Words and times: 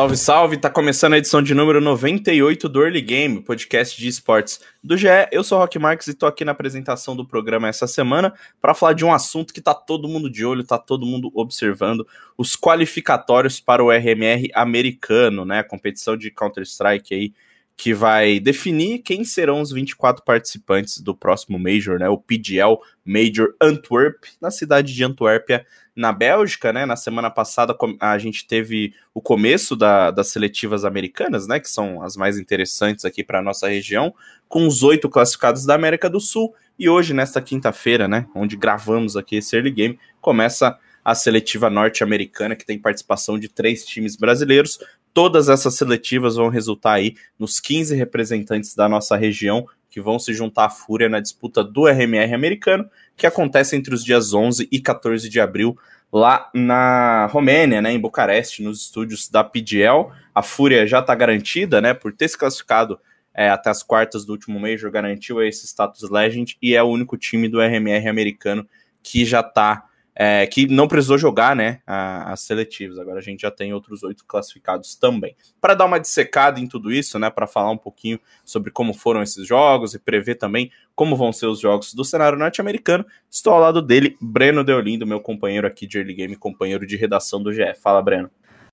Salve, 0.00 0.16
salve! 0.16 0.56
Tá 0.56 0.70
começando 0.70 1.12
a 1.12 1.18
edição 1.18 1.42
de 1.42 1.54
número 1.54 1.78
98 1.78 2.70
do 2.70 2.82
Early 2.82 3.02
Game, 3.02 3.42
podcast 3.42 4.00
de 4.00 4.08
esportes 4.08 4.58
do 4.82 4.96
GE. 4.96 5.06
Eu 5.30 5.44
sou 5.44 5.58
o 5.58 5.60
Rock 5.60 5.78
Marques 5.78 6.06
e 6.08 6.14
tô 6.14 6.24
aqui 6.24 6.42
na 6.42 6.52
apresentação 6.52 7.14
do 7.14 7.22
programa 7.22 7.68
essa 7.68 7.86
semana 7.86 8.32
para 8.62 8.72
falar 8.72 8.94
de 8.94 9.04
um 9.04 9.12
assunto 9.12 9.52
que 9.52 9.60
tá 9.60 9.74
todo 9.74 10.08
mundo 10.08 10.30
de 10.30 10.42
olho, 10.42 10.64
tá 10.64 10.78
todo 10.78 11.04
mundo 11.04 11.30
observando, 11.34 12.08
os 12.38 12.56
qualificatórios 12.56 13.60
para 13.60 13.84
o 13.84 13.90
RMR 13.90 14.48
americano, 14.54 15.44
né? 15.44 15.58
A 15.58 15.64
competição 15.64 16.16
de 16.16 16.30
Counter-Strike 16.30 17.14
aí 17.14 17.34
que 17.76 17.92
vai 17.92 18.40
definir 18.40 19.00
quem 19.00 19.22
serão 19.22 19.60
os 19.60 19.70
24 19.70 20.24
participantes 20.24 20.98
do 21.00 21.14
próximo 21.14 21.58
Major, 21.58 21.98
né? 21.98 22.08
O 22.08 22.16
PGL 22.16 22.78
Major 23.04 23.54
Antwerp, 23.60 24.24
na 24.40 24.50
cidade 24.50 24.94
de 24.94 25.04
Antuérpia, 25.04 25.66
na 26.00 26.12
Bélgica, 26.12 26.72
né? 26.72 26.86
Na 26.86 26.96
semana 26.96 27.30
passada 27.30 27.76
a 28.00 28.16
gente 28.16 28.46
teve 28.46 28.94
o 29.12 29.20
começo 29.20 29.76
da, 29.76 30.10
das 30.10 30.28
seletivas 30.28 30.82
americanas, 30.82 31.46
né? 31.46 31.60
Que 31.60 31.68
são 31.68 32.02
as 32.02 32.16
mais 32.16 32.38
interessantes 32.38 33.04
aqui 33.04 33.22
para 33.22 33.42
nossa 33.42 33.68
região, 33.68 34.14
com 34.48 34.66
os 34.66 34.82
oito 34.82 35.10
classificados 35.10 35.66
da 35.66 35.74
América 35.74 36.08
do 36.08 36.18
Sul. 36.18 36.54
E 36.78 36.88
hoje, 36.88 37.12
nesta 37.12 37.42
quinta-feira, 37.42 38.08
né? 38.08 38.26
Onde 38.34 38.56
gravamos 38.56 39.14
aqui 39.14 39.36
esse 39.36 39.54
early 39.54 39.70
game, 39.70 39.98
começa 40.22 40.78
a 41.04 41.14
seletiva 41.14 41.68
norte-americana, 41.68 42.56
que 42.56 42.64
tem 42.64 42.78
participação 42.78 43.38
de 43.38 43.50
três 43.50 43.84
times 43.84 44.16
brasileiros. 44.16 44.78
Todas 45.12 45.48
essas 45.48 45.74
seletivas 45.74 46.36
vão 46.36 46.48
resultar 46.48 46.94
aí 46.94 47.16
nos 47.38 47.58
15 47.58 47.94
representantes 47.94 48.74
da 48.74 48.88
nossa 48.88 49.16
região 49.16 49.66
que 49.90 50.00
vão 50.00 50.18
se 50.18 50.32
juntar 50.32 50.66
à 50.66 50.70
Fúria 50.70 51.08
na 51.08 51.18
disputa 51.18 51.64
do 51.64 51.86
RMR 51.86 52.32
americano, 52.32 52.88
que 53.16 53.26
acontece 53.26 53.74
entre 53.74 53.92
os 53.92 54.04
dias 54.04 54.32
11 54.32 54.68
e 54.70 54.80
14 54.80 55.28
de 55.28 55.40
abril 55.40 55.76
lá 56.12 56.48
na 56.54 57.26
Romênia, 57.26 57.82
né, 57.82 57.92
em 57.92 57.98
Bucareste, 57.98 58.62
nos 58.62 58.82
estúdios 58.82 59.28
da 59.28 59.42
PGL. 59.42 60.08
A 60.34 60.42
Fúria 60.42 60.86
já 60.86 61.00
está 61.00 61.14
garantida, 61.14 61.80
né, 61.80 61.92
por 61.92 62.12
ter 62.12 62.28
se 62.28 62.38
classificado 62.38 62.98
é, 63.34 63.48
até 63.48 63.70
as 63.70 63.82
quartas 63.82 64.24
do 64.24 64.32
último 64.32 64.58
Major, 64.58 64.90
garantiu 64.90 65.42
esse 65.42 65.66
status 65.66 66.08
Legend 66.08 66.56
e 66.60 66.74
é 66.74 66.82
o 66.82 66.88
único 66.88 67.16
time 67.16 67.48
do 67.48 67.60
RMR 67.60 68.08
americano 68.08 68.66
que 69.02 69.24
já 69.24 69.40
está 69.40 69.84
é, 70.14 70.46
que 70.46 70.66
não 70.66 70.88
precisou 70.88 71.16
jogar, 71.16 71.54
né, 71.56 71.80
as 71.86 72.40
seletivas. 72.40 72.98
Agora 72.98 73.18
a 73.18 73.22
gente 73.22 73.42
já 73.42 73.50
tem 73.50 73.72
outros 73.72 74.02
oito 74.02 74.24
classificados 74.26 74.94
também. 74.94 75.36
Para 75.60 75.74
dar 75.74 75.86
uma 75.86 75.98
dissecada 75.98 76.60
em 76.60 76.66
tudo 76.66 76.92
isso, 76.92 77.18
né, 77.18 77.30
para 77.30 77.46
falar 77.46 77.70
um 77.70 77.78
pouquinho 77.78 78.18
sobre 78.44 78.70
como 78.70 78.92
foram 78.92 79.22
esses 79.22 79.46
jogos 79.46 79.94
e 79.94 79.98
prever 79.98 80.36
também 80.36 80.70
como 80.94 81.16
vão 81.16 81.32
ser 81.32 81.46
os 81.46 81.60
jogos 81.60 81.94
do 81.94 82.04
cenário 82.04 82.38
norte-americano, 82.38 83.06
estou 83.30 83.54
ao 83.54 83.60
lado 83.60 83.80
dele, 83.80 84.18
Breno 84.20 84.62
Deolindo, 84.62 85.06
meu 85.06 85.20
companheiro 85.20 85.66
aqui 85.66 85.86
de 85.86 85.96
Early 85.96 86.12
Game, 86.12 86.36
companheiro 86.36 86.86
de 86.86 86.94
redação 86.96 87.42
do 87.42 87.52
GE. 87.52 87.74
Fala, 87.82 88.02
Breno. 88.02 88.30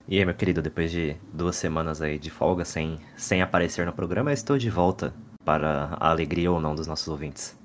E 0.10 0.18
aí, 0.18 0.26
meu 0.26 0.34
querido, 0.34 0.62
depois 0.62 0.92
de 0.92 1.16
duas 1.34 1.56
semanas 1.56 2.02
aí 2.02 2.18
de 2.18 2.30
folga 2.30 2.66
sem, 2.66 2.98
sem 3.16 3.42
aparecer 3.42 3.86
no 3.86 3.94
programa, 3.94 4.34
estou 4.34 4.58
de 4.58 4.70
volta 4.70 5.14
para 5.46 5.96
a 6.00 6.10
alegria 6.10 6.52
ou 6.52 6.60
não 6.60 6.76
dos 6.76 6.88
nossos 6.88 7.08
ouvintes. 7.08 7.58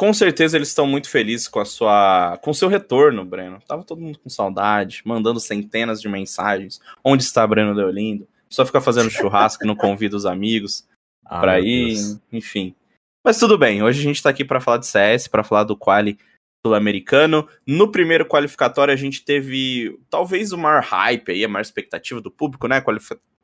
Com 0.00 0.14
certeza 0.14 0.56
eles 0.56 0.68
estão 0.68 0.86
muito 0.86 1.10
felizes 1.10 1.46
com 1.46 1.60
a 1.60 1.64
sua, 1.66 2.38
com 2.40 2.54
seu 2.54 2.70
retorno, 2.70 3.22
Breno. 3.22 3.60
Tava 3.68 3.84
todo 3.84 4.00
mundo 4.00 4.18
com 4.18 4.30
saudade, 4.30 5.02
mandando 5.04 5.38
centenas 5.38 6.00
de 6.00 6.08
mensagens. 6.08 6.80
Onde 7.04 7.22
está 7.22 7.46
Breno 7.46 7.74
Deolindo? 7.74 8.26
Só 8.48 8.64
fica 8.64 8.80
fazendo 8.80 9.10
churrasco 9.10 9.66
não 9.66 9.76
convida 9.76 10.16
os 10.16 10.24
amigos 10.24 10.88
ah, 11.22 11.40
para 11.40 11.60
ir, 11.60 11.96
Deus. 11.96 12.18
enfim. 12.32 12.74
Mas 13.22 13.38
tudo 13.38 13.58
bem, 13.58 13.82
hoje 13.82 14.00
a 14.00 14.02
gente 14.02 14.22
tá 14.22 14.30
aqui 14.30 14.42
para 14.42 14.58
falar 14.58 14.78
de 14.78 14.86
CS, 14.86 15.28
para 15.28 15.44
falar 15.44 15.64
do 15.64 15.76
quali 15.76 16.16
sul-americano. 16.64 17.46
No 17.66 17.92
primeiro 17.92 18.24
qualificatório 18.24 18.94
a 18.94 18.96
gente 18.96 19.22
teve 19.22 19.98
talvez 20.08 20.50
o 20.50 20.56
maior 20.56 20.82
hype 20.82 21.30
aí, 21.30 21.44
a 21.44 21.48
maior 21.48 21.60
expectativa 21.60 22.22
do 22.22 22.30
público, 22.30 22.66
né? 22.66 22.82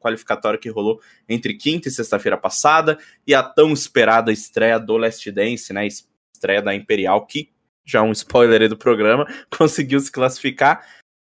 Qualificatório 0.00 0.58
que 0.58 0.70
rolou 0.70 1.02
entre 1.28 1.52
quinta 1.52 1.88
e 1.88 1.92
sexta-feira 1.92 2.38
passada 2.38 2.98
e 3.26 3.34
a 3.34 3.42
tão 3.42 3.74
esperada 3.74 4.32
estreia 4.32 4.78
do 4.78 4.96
Last 4.96 5.30
Dance, 5.30 5.70
né? 5.74 5.86
Estreia 6.36 6.62
da 6.62 6.74
Imperial, 6.74 7.26
que 7.26 7.50
já 7.84 8.02
um 8.02 8.12
spoiler 8.12 8.62
aí 8.62 8.68
do 8.68 8.76
programa, 8.76 9.26
conseguiu 9.56 10.00
se 10.00 10.10
classificar. 10.10 10.86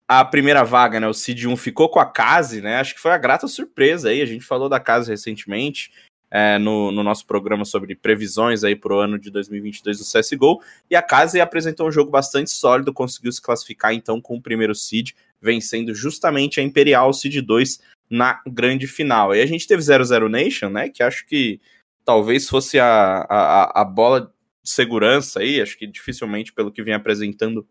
A 0.07 0.23
primeira 0.23 0.63
vaga, 0.63 0.99
né, 0.99 1.07
o 1.07 1.13
Cid 1.13 1.47
1 1.47 1.55
ficou 1.57 1.89
com 1.89 1.99
a 1.99 2.05
Case, 2.05 2.61
né? 2.61 2.77
Acho 2.77 2.93
que 2.93 3.01
foi 3.01 3.11
a 3.11 3.17
grata 3.17 3.47
surpresa 3.47 4.09
aí. 4.09 4.21
A 4.21 4.25
gente 4.25 4.45
falou 4.45 4.69
da 4.69 4.79
Case 4.79 5.09
recentemente 5.09 5.91
é, 6.29 6.57
no, 6.57 6.91
no, 6.91 7.03
nosso 7.03 7.25
programa 7.25 7.63
sobre 7.63 7.95
previsões 7.95 8.63
aí 8.63 8.75
para 8.75 8.93
o 8.93 8.99
ano 8.99 9.17
de 9.17 9.31
2022 9.31 9.99
do 9.99 10.03
CSGO. 10.03 10.61
E 10.89 10.95
a 10.95 11.01
Case 11.01 11.39
apresentou 11.39 11.87
um 11.87 11.91
jogo 11.91 12.11
bastante 12.11 12.51
sólido, 12.51 12.93
conseguiu 12.93 13.31
se 13.31 13.41
classificar 13.41 13.93
então 13.93 14.19
com 14.19 14.35
o 14.35 14.41
primeiro 14.41 14.75
Cid, 14.75 15.15
vencendo 15.41 15.95
justamente 15.95 16.59
a 16.59 16.63
Imperial 16.63 17.13
Cid 17.13 17.41
2 17.41 17.79
na 18.09 18.41
grande 18.45 18.87
final. 18.87 19.33
E 19.33 19.41
a 19.41 19.45
gente 19.45 19.67
teve 19.67 19.81
00 19.81 20.27
Nation, 20.27 20.69
né? 20.69 20.89
Que 20.89 21.01
acho 21.01 21.25
que 21.25 21.61
talvez 22.03 22.49
fosse 22.49 22.79
a, 22.79 23.25
a, 23.29 23.81
a 23.81 23.85
bola 23.85 24.32
segurança 24.63 25.40
aí, 25.40 25.62
acho 25.62 25.78
que 25.78 25.85
dificilmente, 25.85 26.53
pelo 26.53 26.72
que 26.72 26.84
vem 26.84 26.94
apresentando 26.94 27.68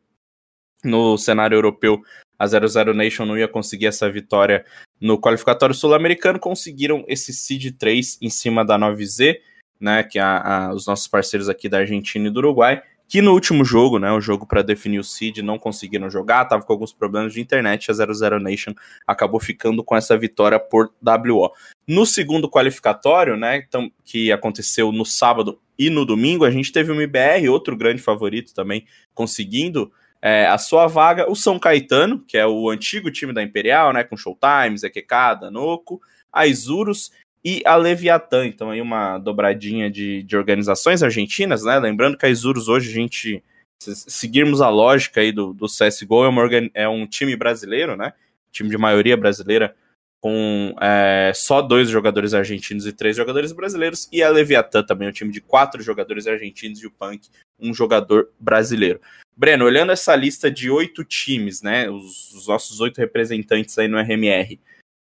no 0.84 1.16
cenário 1.16 1.56
europeu, 1.56 2.02
a 2.38 2.46
00 2.46 2.92
Nation 2.92 3.24
não 3.24 3.38
ia 3.38 3.46
conseguir 3.46 3.86
essa 3.86 4.10
vitória 4.10 4.64
no 5.00 5.20
qualificatório 5.20 5.74
sul-americano, 5.74 6.38
conseguiram 6.38 7.04
esse 7.06 7.32
seed 7.32 7.76
3 7.78 8.18
em 8.20 8.28
cima 8.28 8.64
da 8.64 8.78
9Z, 8.78 9.38
né, 9.80 10.02
que 10.02 10.18
é 10.18 10.22
a, 10.22 10.66
a, 10.66 10.74
os 10.74 10.86
nossos 10.86 11.08
parceiros 11.08 11.48
aqui 11.48 11.68
da 11.68 11.78
Argentina 11.78 12.26
e 12.26 12.30
do 12.30 12.38
Uruguai, 12.38 12.82
que 13.08 13.20
no 13.20 13.32
último 13.32 13.64
jogo, 13.64 13.98
né, 13.98 14.10
o 14.10 14.20
jogo 14.20 14.46
para 14.46 14.62
definir 14.62 14.98
o 14.98 15.04
seed, 15.04 15.38
não 15.38 15.58
conseguiram 15.58 16.08
jogar, 16.08 16.46
tava 16.46 16.62
com 16.62 16.72
alguns 16.72 16.92
problemas 16.92 17.32
de 17.32 17.40
internet, 17.40 17.90
a 17.90 17.94
00 17.94 18.40
Nation 18.40 18.72
acabou 19.06 19.38
ficando 19.38 19.84
com 19.84 19.94
essa 19.94 20.16
vitória 20.16 20.58
por 20.58 20.92
WO. 21.04 21.50
No 21.86 22.06
segundo 22.06 22.48
qualificatório, 22.48 23.36
né, 23.36 23.56
então, 23.56 23.90
que 24.04 24.32
aconteceu 24.32 24.90
no 24.90 25.04
sábado 25.04 25.60
e 25.86 25.90
no 25.90 26.04
domingo, 26.04 26.44
a 26.44 26.50
gente 26.50 26.72
teve 26.72 26.90
o 26.90 26.94
MBR, 26.94 27.48
outro 27.48 27.76
grande 27.76 28.02
favorito 28.02 28.54
também, 28.54 28.86
conseguindo 29.14 29.92
é, 30.20 30.46
a 30.46 30.56
sua 30.58 30.86
vaga, 30.86 31.30
o 31.30 31.34
São 31.34 31.58
Caetano, 31.58 32.24
que 32.26 32.38
é 32.38 32.46
o 32.46 32.70
antigo 32.70 33.10
time 33.10 33.32
da 33.32 33.42
Imperial, 33.42 33.92
né, 33.92 34.04
com 34.04 34.16
Showtime, 34.16 34.78
ZQK, 34.78 35.40
Danoco, 35.40 36.00
a 36.32 36.46
Isurus 36.46 37.10
e 37.44 37.62
a 37.66 37.74
Leviatã. 37.74 38.46
Então 38.46 38.70
aí 38.70 38.80
uma 38.80 39.18
dobradinha 39.18 39.90
de, 39.90 40.22
de 40.22 40.36
organizações 40.36 41.02
argentinas, 41.02 41.64
né? 41.64 41.78
Lembrando 41.78 42.16
que 42.16 42.24
a 42.24 42.28
Isurus 42.28 42.68
hoje 42.68 42.90
a 42.90 42.94
gente 42.94 43.42
se 43.82 43.96
seguirmos 43.96 44.60
a 44.60 44.68
lógica 44.68 45.20
aí 45.20 45.32
do, 45.32 45.52
do 45.52 45.66
CSGO, 45.66 46.24
é, 46.24 46.28
uma, 46.28 46.42
é 46.72 46.88
um 46.88 47.04
time 47.04 47.34
brasileiro, 47.34 47.96
né? 47.96 48.12
Time 48.52 48.70
de 48.70 48.78
maioria 48.78 49.16
brasileira, 49.16 49.74
com 50.22 50.72
é, 50.80 51.32
só 51.34 51.60
dois 51.60 51.88
jogadores 51.90 52.32
argentinos 52.32 52.86
e 52.86 52.92
três 52.92 53.16
jogadores 53.16 53.50
brasileiros, 53.50 54.08
e 54.12 54.22
a 54.22 54.28
Leviatã 54.30 54.80
também, 54.80 55.08
um 55.08 55.12
time 55.12 55.32
de 55.32 55.40
quatro 55.40 55.82
jogadores 55.82 56.28
argentinos 56.28 56.80
e 56.80 56.86
o 56.86 56.92
Punk, 56.92 57.28
um 57.58 57.74
jogador 57.74 58.30
brasileiro. 58.38 59.00
Breno, 59.36 59.64
olhando 59.64 59.90
essa 59.90 60.14
lista 60.14 60.48
de 60.48 60.70
oito 60.70 61.02
times, 61.02 61.60
né? 61.60 61.90
Os, 61.90 62.32
os 62.34 62.46
nossos 62.46 62.78
oito 62.80 62.98
representantes 62.98 63.76
aí 63.76 63.88
no 63.88 63.98
RMR, 63.98 64.60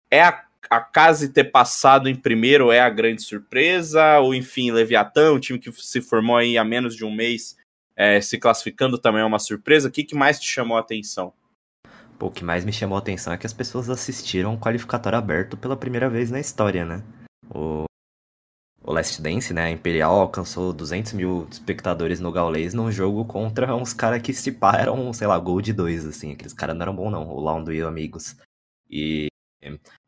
é 0.08 0.22
a 0.22 0.44
a 0.68 0.80
Case 0.80 1.32
ter 1.32 1.44
passado 1.50 2.08
em 2.08 2.14
primeiro 2.14 2.70
é 2.70 2.78
a 2.78 2.88
grande 2.88 3.22
surpresa, 3.22 4.20
ou 4.20 4.32
enfim, 4.32 4.70
Leviatã, 4.70 5.32
um 5.32 5.40
time 5.40 5.58
que 5.58 5.72
se 5.72 6.00
formou 6.00 6.36
aí 6.36 6.56
há 6.56 6.64
menos 6.64 6.94
de 6.94 7.04
um 7.04 7.12
mês, 7.12 7.56
é, 7.96 8.20
se 8.20 8.38
classificando 8.38 8.96
também 8.96 9.20
é 9.20 9.24
uma 9.24 9.40
surpresa. 9.40 9.88
O 9.88 9.90
que, 9.90 10.04
que 10.04 10.14
mais 10.14 10.38
te 10.38 10.46
chamou 10.46 10.76
a 10.76 10.80
atenção? 10.80 11.32
Pô, 12.20 12.26
o 12.26 12.30
que 12.30 12.44
mais 12.44 12.66
me 12.66 12.72
chamou 12.72 12.96
a 12.96 12.98
atenção 12.98 13.32
é 13.32 13.38
que 13.38 13.46
as 13.46 13.52
pessoas 13.54 13.88
assistiram 13.88 14.52
um 14.52 14.60
qualificatório 14.60 15.18
aberto 15.18 15.56
pela 15.56 15.74
primeira 15.74 16.10
vez 16.10 16.30
na 16.30 16.38
história, 16.38 16.84
né? 16.84 17.02
O, 17.48 17.84
o 18.82 18.92
Last 18.92 19.22
Dance, 19.22 19.54
né? 19.54 19.62
A 19.62 19.70
Imperial 19.70 20.20
alcançou 20.20 20.70
200 20.70 21.14
mil 21.14 21.48
espectadores 21.50 22.20
no 22.20 22.30
Gaules 22.30 22.74
num 22.74 22.92
jogo 22.92 23.24
contra 23.24 23.74
uns 23.74 23.94
caras 23.94 24.20
que 24.20 24.34
se 24.34 24.52
pá 24.52 24.76
eram, 24.76 25.10
sei 25.14 25.26
lá, 25.26 25.38
Gold 25.38 25.72
2, 25.72 26.04
assim. 26.04 26.32
Aqueles 26.32 26.52
caras 26.52 26.76
não 26.76 26.82
eram 26.82 26.94
bons, 26.94 27.10
não. 27.10 27.26
O 27.26 27.40
Laundo 27.40 27.72
e 27.72 27.80
Amigos. 27.80 28.36
E 28.90 29.28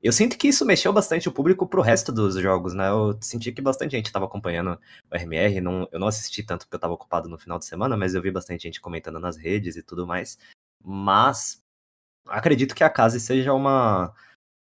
eu 0.03 0.12
sinto 0.12 0.37
que 0.37 0.49
isso 0.49 0.67
mexeu 0.67 0.93
bastante 0.93 1.31
o 1.31 1.32
público 1.32 1.67
pro 1.67 1.81
resto 1.81 2.12
dos 2.12 2.35
jogos, 2.35 2.75
né? 2.75 2.91
Eu 2.91 3.17
senti 3.23 3.53
que 3.53 3.62
bastante 3.62 3.93
gente 3.93 4.06
estava 4.06 4.26
acompanhando 4.26 4.79
o 5.11 5.17
RMR. 5.17 5.62
Não, 5.62 5.88
eu 5.91 5.99
não 5.99 6.08
assisti 6.08 6.43
tanto 6.43 6.67
porque 6.67 6.75
eu 6.75 6.79
estava 6.79 6.93
ocupado 6.93 7.26
no 7.26 7.38
final 7.38 7.58
de 7.58 7.65
semana, 7.65 7.97
mas 7.97 8.15
eu 8.15 8.20
vi 8.20 8.31
bastante 8.31 8.65
gente 8.65 8.82
comentando 8.82 9.19
nas 9.19 9.38
redes 9.38 9.76
e 9.76 9.82
tudo 9.82 10.06
mais. 10.06 10.37
Mas 10.85 11.62
acredito 12.27 12.75
que 12.75 12.85
a 12.85 12.91
casa 12.91 13.19
seja 13.19 13.53
uma, 13.53 14.15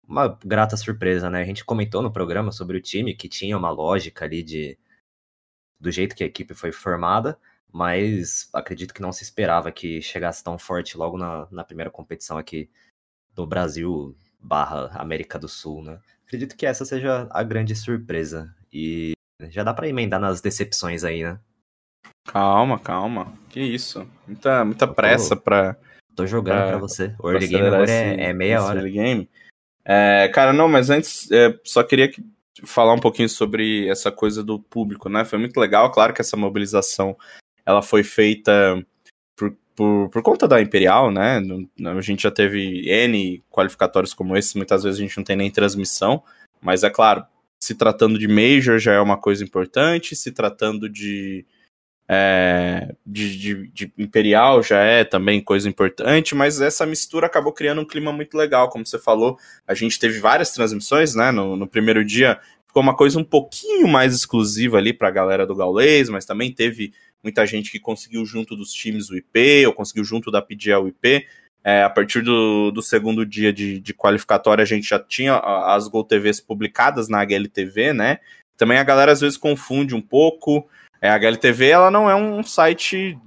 uma 0.08 0.28
grata 0.44 0.78
surpresa, 0.78 1.30
né? 1.30 1.42
A 1.42 1.46
gente 1.46 1.66
comentou 1.66 2.02
no 2.02 2.12
programa 2.12 2.52
sobre 2.52 2.78
o 2.78 2.82
time 2.82 3.16
que 3.16 3.30
tinha 3.30 3.58
uma 3.58 3.70
lógica 3.70 4.26
ali 4.26 4.44
de 4.44 4.78
do 5.80 5.92
jeito 5.92 6.16
que 6.16 6.24
a 6.24 6.28
equipe 6.28 6.56
foi 6.56 6.72
formada, 6.72 7.38
mas 7.72 8.50
acredito 8.52 8.94
que 8.94 9.02
não 9.02 9.12
se 9.12 9.24
esperava 9.24 9.72
que 9.72 10.02
chegasse 10.02 10.44
tão 10.44 10.58
forte 10.58 10.98
logo 10.98 11.18
na, 11.18 11.48
na 11.52 11.64
primeira 11.64 11.92
competição 11.92 12.38
aqui 12.38 12.70
no 13.36 13.46
Brasil 13.46 14.16
barra 14.40 14.90
América 15.00 15.38
do 15.38 15.48
Sul, 15.48 15.84
né? 15.84 16.00
Acredito 16.26 16.58
que 16.58 16.66
essa 16.66 16.84
seja 16.84 17.28
a 17.30 17.44
grande 17.44 17.76
surpresa. 17.76 18.54
E 18.74 19.14
já 19.50 19.64
dá 19.64 19.74
para 19.74 19.88
emendar 19.88 20.20
nas 20.20 20.42
decepções 20.42 21.04
aí, 21.04 21.24
né? 21.24 21.40
Calma, 22.28 22.80
calma. 22.80 23.34
Que 23.50 23.62
isso. 23.62 24.08
Muita, 24.28 24.66
muita 24.66 24.88
pressa 24.88 25.36
pra. 25.36 25.78
Tô 26.18 26.26
jogando 26.26 26.56
pra, 26.56 26.68
pra 26.70 26.78
você. 26.80 27.14
O 27.20 27.30
early 27.30 27.48
game 27.48 27.68
agora 27.68 27.92
é, 27.92 28.24
é, 28.24 28.34
meia 28.34 28.64
hora. 28.64 28.80
Early 28.80 28.92
game. 28.92 29.30
É, 29.86 30.28
cara, 30.34 30.52
não, 30.52 30.68
mas 30.68 30.90
antes, 30.90 31.32
é, 31.32 31.58
só 31.64 31.84
queria 31.84 32.10
que, 32.10 32.26
falar 32.66 32.94
um 32.94 33.00
pouquinho 33.00 33.30
sobre 33.30 33.88
essa 33.88 34.12
coisa 34.12 34.44
do 34.44 34.60
público, 34.60 35.10
né? 35.10 35.24
Foi 35.24 35.38
muito 35.38 35.60
legal, 35.60 35.92
claro 35.92 36.16
que 36.16 36.20
essa 36.20 36.36
mobilização 36.36 37.16
ela 37.64 37.84
foi 37.84 38.04
feita 38.04 38.84
por, 39.36 39.56
por, 39.76 40.10
por 40.10 40.22
conta 40.24 40.48
da 40.48 40.60
Imperial, 40.60 41.12
né? 41.12 41.40
A 41.86 42.02
gente 42.02 42.24
já 42.24 42.32
teve 42.32 42.90
N 42.90 43.44
qualificatórios 43.52 44.16
como 44.16 44.36
esse, 44.36 44.58
muitas 44.58 44.84
vezes 44.84 45.00
a 45.00 45.04
gente 45.04 45.18
não 45.18 45.24
tem 45.24 45.36
nem 45.36 45.52
transmissão, 45.52 46.24
mas 46.60 46.84
é 46.84 46.90
claro, 46.90 47.24
se 47.60 47.76
tratando 47.76 48.18
de 48.18 48.28
Major 48.28 48.80
já 48.80 48.94
é 48.94 49.00
uma 49.00 49.18
coisa 49.18 49.44
importante, 49.44 50.16
se 50.16 50.32
tratando 50.32 50.90
de 50.90 51.46
é, 52.10 52.96
de, 53.06 53.38
de, 53.38 53.68
de, 53.68 53.94
Imperial 53.98 54.64
já 54.64 54.80
é 54.80 55.04
também 55.04 55.42
coisa 55.42 55.68
importante, 55.68 56.34
mas 56.34 56.62
essa 56.62 56.86
mistura 56.86 57.28
acabou 57.28 57.52
criando 57.52 57.82
um 57.82 57.86
clima 57.86 58.14
muito 58.14 58.38
legal, 58.38 58.70
como 58.70 58.86
você 58.86 58.98
falou. 58.98 59.38
A 59.68 59.74
gente 59.74 60.00
teve 60.00 60.20
várias 60.20 60.52
transmissões, 60.52 61.14
né? 61.16 61.32
No, 61.32 61.58
no 61.58 61.68
primeiro 61.68 62.06
dia 62.06 62.40
ficou 62.66 62.82
uma 62.82 62.96
coisa 62.96 63.20
um 63.20 63.24
pouquinho 63.24 63.88
mais 63.88 64.14
exclusiva 64.14 64.78
ali 64.78 64.94
para 64.94 65.10
a 65.10 65.12
galera 65.12 65.46
do 65.46 65.56
Gaulês, 65.56 66.10
mas 66.10 66.26
também 66.26 66.52
teve 66.54 66.94
muita 67.22 67.46
gente 67.46 67.70
que 67.70 67.80
conseguiu 67.80 68.26
junto 68.26 68.56
dos 68.56 68.72
times 68.72 69.10
o 69.10 69.18
IP, 69.18 69.66
ou 69.66 69.74
conseguiu 69.74 70.06
junto 70.06 70.32
da 70.32 70.42
PGL 70.42 70.84
o 70.84 70.88
IP. 70.88 71.26
É, 71.64 71.84
a 71.84 71.90
partir 71.90 72.22
do, 72.22 72.72
do 72.72 72.82
segundo 72.82 73.26
dia 73.26 73.52
de, 73.52 73.82
de 73.82 73.94
qualificatória, 73.94 74.62
a 74.62 74.66
gente 74.66 74.88
já 74.88 74.98
tinha 74.98 75.36
as 75.36 75.90
Gol 75.90 76.06
TVs 76.06 76.40
publicadas 76.40 77.10
na 77.10 77.20
HLTV, 77.20 77.92
né? 77.92 78.20
Também 78.56 78.78
a 78.78 78.84
galera 78.84 79.12
às 79.12 79.20
vezes 79.20 79.38
confunde 79.38 79.94
um 79.94 80.02
pouco. 80.02 80.70
É, 81.02 81.10
a 81.10 81.16
HLTV 81.16 81.70
ela 81.70 81.92
não 81.92 82.10
é 82.10 82.16
um 82.16 82.44
site 82.44 83.18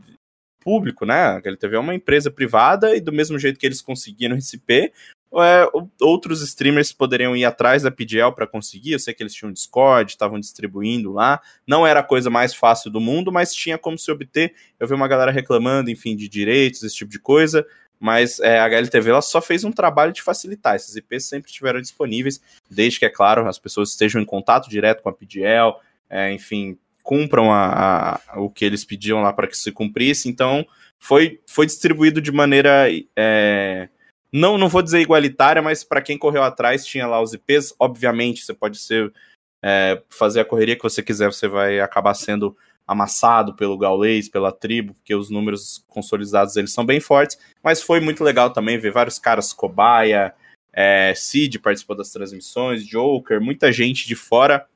público, 0.61 1.07
né? 1.07 1.15
A 1.15 1.37
HLTV 1.37 1.77
é 1.77 1.81
uma 1.81 1.95
empresa 1.95 2.31
privada 2.31 2.95
e 2.95 3.01
do 3.01 3.13
mesmo 3.13 3.39
jeito 3.39 3.59
que 3.59 3.67
eles 3.67 3.81
conseguiram 3.81 4.37
esse 4.37 4.57
IP, 4.57 4.93
é, 5.33 5.65
outros 6.01 6.43
streamers 6.43 6.93
poderiam 6.93 7.37
ir 7.37 7.45
atrás 7.45 7.83
da 7.83 7.91
PGL 7.91 8.35
para 8.35 8.47
conseguir. 8.47 8.93
Eu 8.93 8.99
sei 8.99 9.15
que 9.15 9.23
eles 9.23 9.33
tinham 9.33 9.53
Discord, 9.53 10.11
estavam 10.11 10.41
distribuindo 10.41 11.13
lá. 11.13 11.41
Não 11.67 11.87
era 11.87 12.01
a 12.01 12.05
coisa 12.05 12.29
mais 12.29 12.55
fácil 12.55 12.91
do 12.91 13.01
mundo, 13.01 13.31
mas 13.31 13.55
tinha 13.55 13.79
como 13.79 13.97
se 13.97 14.11
obter. 14.11 14.55
Eu 14.79 14.89
vi 14.89 14.95
uma 14.95 15.07
galera 15.07 15.31
reclamando, 15.31 15.91
enfim, 15.91 16.17
de 16.17 16.29
direitos, 16.29 16.83
esse 16.83 16.97
tipo 16.97 17.13
de 17.13 17.21
coisa. 17.21 17.65
Mas 17.99 18.41
é, 18.41 18.59
a 18.59 18.65
HLTV 18.65 19.11
ela 19.11 19.23
só 19.23 19.41
fez 19.41 19.63
um 19.63 19.71
trabalho 19.71 20.13
de 20.13 20.23
facilitar. 20.23 20.75
Esses 20.75 20.97
IPs 20.97 21.27
sempre 21.27 21.51
estiveram 21.51 21.81
disponíveis, 21.81 22.41
desde 22.69 22.99
que, 22.99 23.05
é 23.05 23.11
claro, 23.11 23.47
as 23.47 23.59
pessoas 23.59 23.91
estejam 23.91 24.21
em 24.21 24.25
contato 24.25 24.69
direto 24.69 25.03
com 25.03 25.11
a 25.11 25.13
PGL, 25.13 25.75
é, 26.09 26.33
enfim, 26.33 26.79
cumpram 27.11 27.53
a, 27.53 28.21
a, 28.29 28.41
o 28.41 28.49
que 28.49 28.65
eles 28.65 28.85
pediam 28.85 29.21
lá 29.21 29.33
para 29.33 29.49
que 29.49 29.57
se 29.57 29.73
cumprisse. 29.73 30.29
Então, 30.29 30.65
foi, 30.97 31.41
foi 31.45 31.67
distribuído 31.67 32.21
de 32.21 32.31
maneira. 32.31 32.87
É, 33.17 33.89
não, 34.33 34.57
não 34.57 34.69
vou 34.69 34.81
dizer 34.81 35.01
igualitária, 35.01 35.61
mas 35.61 35.83
para 35.83 36.01
quem 36.01 36.17
correu 36.17 36.45
atrás 36.45 36.87
tinha 36.87 37.09
lá 37.09 37.21
os 37.21 37.35
IPs. 37.35 37.75
Obviamente, 37.81 38.45
você 38.45 38.55
pode 38.55 38.79
ser 38.79 39.13
é, 39.61 40.01
fazer 40.09 40.39
a 40.39 40.45
correria 40.45 40.77
que 40.77 40.85
você 40.85 41.03
quiser, 41.03 41.33
você 41.33 41.49
vai 41.49 41.81
acabar 41.81 42.15
sendo 42.15 42.57
amassado 42.87 43.57
pelo 43.57 43.77
Gaulês, 43.77 44.29
pela 44.29 44.53
tribo, 44.53 44.95
porque 44.95 45.15
os 45.15 45.31
números 45.31 45.85
consolidados 45.89 46.57
eles 46.57 46.73
são 46.73 46.87
bem 46.87 47.01
fortes, 47.01 47.39
mas 47.63 47.83
foi 47.83 47.99
muito 48.01 48.23
legal 48.23 48.51
também 48.51 48.79
ver 48.79 48.91
vários 48.93 49.19
caras, 49.19 49.53
Cobaia, 49.53 50.35
é, 50.73 51.13
Cid 51.15 51.59
participou 51.61 51.97
das 51.97 52.11
transmissões, 52.11 52.85
Joker, 52.85 53.41
muita 53.41 53.71
gente 53.71 54.09
de 54.09 54.17
fora 54.17 54.67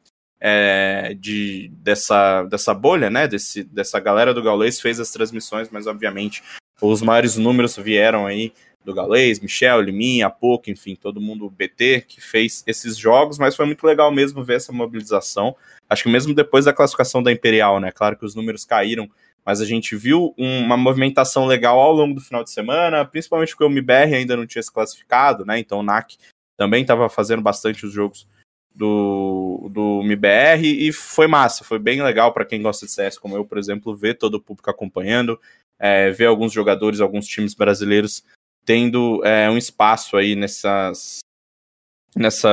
é, 0.40 1.14
de, 1.18 1.70
dessa, 1.74 2.44
dessa 2.44 2.74
bolha, 2.74 3.10
né? 3.10 3.26
Desse, 3.26 3.64
dessa 3.64 3.98
galera 4.00 4.34
do 4.34 4.42
Gaulês 4.42 4.80
fez 4.80 5.00
as 5.00 5.10
transmissões, 5.10 5.68
mas 5.70 5.86
obviamente 5.86 6.42
os 6.80 7.02
maiores 7.02 7.36
números 7.36 7.76
vieram 7.76 8.26
aí 8.26 8.52
do 8.84 8.92
Galês, 8.92 9.40
Michel, 9.40 9.80
Liminha, 9.80 10.28
Pouco, 10.28 10.70
enfim, 10.70 10.94
todo 10.94 11.20
mundo 11.20 11.48
BT 11.48 12.02
que 12.06 12.20
fez 12.20 12.62
esses 12.66 12.96
jogos, 12.96 13.38
mas 13.38 13.56
foi 13.56 13.64
muito 13.64 13.84
legal 13.86 14.12
mesmo 14.12 14.44
ver 14.44 14.56
essa 14.56 14.72
mobilização. 14.72 15.56
Acho 15.88 16.02
que 16.02 16.10
mesmo 16.10 16.34
depois 16.34 16.66
da 16.66 16.72
classificação 16.72 17.22
da 17.22 17.32
Imperial, 17.32 17.80
né? 17.80 17.90
Claro 17.90 18.16
que 18.16 18.26
os 18.26 18.34
números 18.34 18.64
caíram, 18.64 19.08
mas 19.44 19.60
a 19.60 19.64
gente 19.64 19.96
viu 19.96 20.34
uma 20.36 20.76
movimentação 20.76 21.46
legal 21.46 21.78
ao 21.80 21.92
longo 21.92 22.14
do 22.14 22.20
final 22.20 22.44
de 22.44 22.50
semana, 22.50 23.04
principalmente 23.04 23.50
porque 23.50 23.64
o 23.64 23.70
MBR 23.70 24.14
ainda 24.14 24.36
não 24.36 24.46
tinha 24.46 24.62
se 24.62 24.72
classificado, 24.72 25.44
né? 25.46 25.58
Então 25.58 25.78
o 25.78 25.82
NAC 25.82 26.16
também 26.56 26.82
estava 26.82 27.08
fazendo 27.08 27.42
bastante 27.42 27.86
os 27.86 27.92
jogos 27.92 28.26
do, 28.74 29.68
do 29.70 30.00
MBR 30.02 30.66
e 30.66 30.92
foi 30.92 31.26
massa, 31.26 31.62
foi 31.62 31.78
bem 31.78 32.02
legal 32.02 32.32
para 32.32 32.44
quem 32.44 32.60
gosta 32.60 32.86
de 32.86 32.92
CS, 32.92 33.18
como 33.18 33.36
eu, 33.36 33.44
por 33.44 33.56
exemplo, 33.56 33.94
ver 33.94 34.14
todo 34.14 34.34
o 34.34 34.40
público 34.40 34.68
acompanhando, 34.68 35.40
é, 35.78 36.10
ver 36.10 36.26
alguns 36.26 36.52
jogadores, 36.52 37.00
alguns 37.00 37.26
times 37.26 37.54
brasileiros 37.54 38.24
tendo 38.64 39.24
é, 39.24 39.48
um 39.48 39.58
espaço 39.58 40.16
aí 40.16 40.34
nessas 40.34 41.20
nessa 42.16 42.48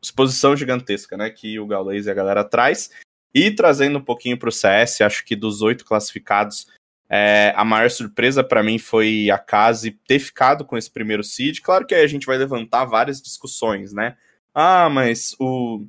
exposição 0.00 0.56
gigantesca, 0.56 1.16
né, 1.16 1.28
que 1.28 1.58
o 1.58 1.66
Gaules 1.66 2.06
e 2.06 2.10
a 2.10 2.14
galera 2.14 2.44
traz. 2.44 2.90
E 3.34 3.50
trazendo 3.50 3.98
um 3.98 4.04
pouquinho 4.04 4.38
para 4.38 4.48
o 4.48 4.52
CS, 4.52 5.00
acho 5.00 5.24
que 5.24 5.34
dos 5.34 5.62
oito 5.62 5.84
classificados, 5.84 6.68
é, 7.10 7.52
a 7.56 7.64
maior 7.64 7.90
surpresa 7.90 8.44
para 8.44 8.62
mim 8.62 8.78
foi 8.78 9.28
a 9.30 9.38
Case 9.38 9.90
ter 10.06 10.20
ficado 10.20 10.64
com 10.64 10.78
esse 10.78 10.88
primeiro 10.88 11.24
seed. 11.24 11.60
Claro 11.60 11.84
que 11.84 11.94
aí 11.94 12.04
a 12.04 12.06
gente 12.06 12.26
vai 12.26 12.38
levantar 12.38 12.84
várias 12.84 13.20
discussões, 13.20 13.92
né? 13.92 14.16
Ah, 14.54 14.88
mas 14.88 15.34
o 15.38 15.84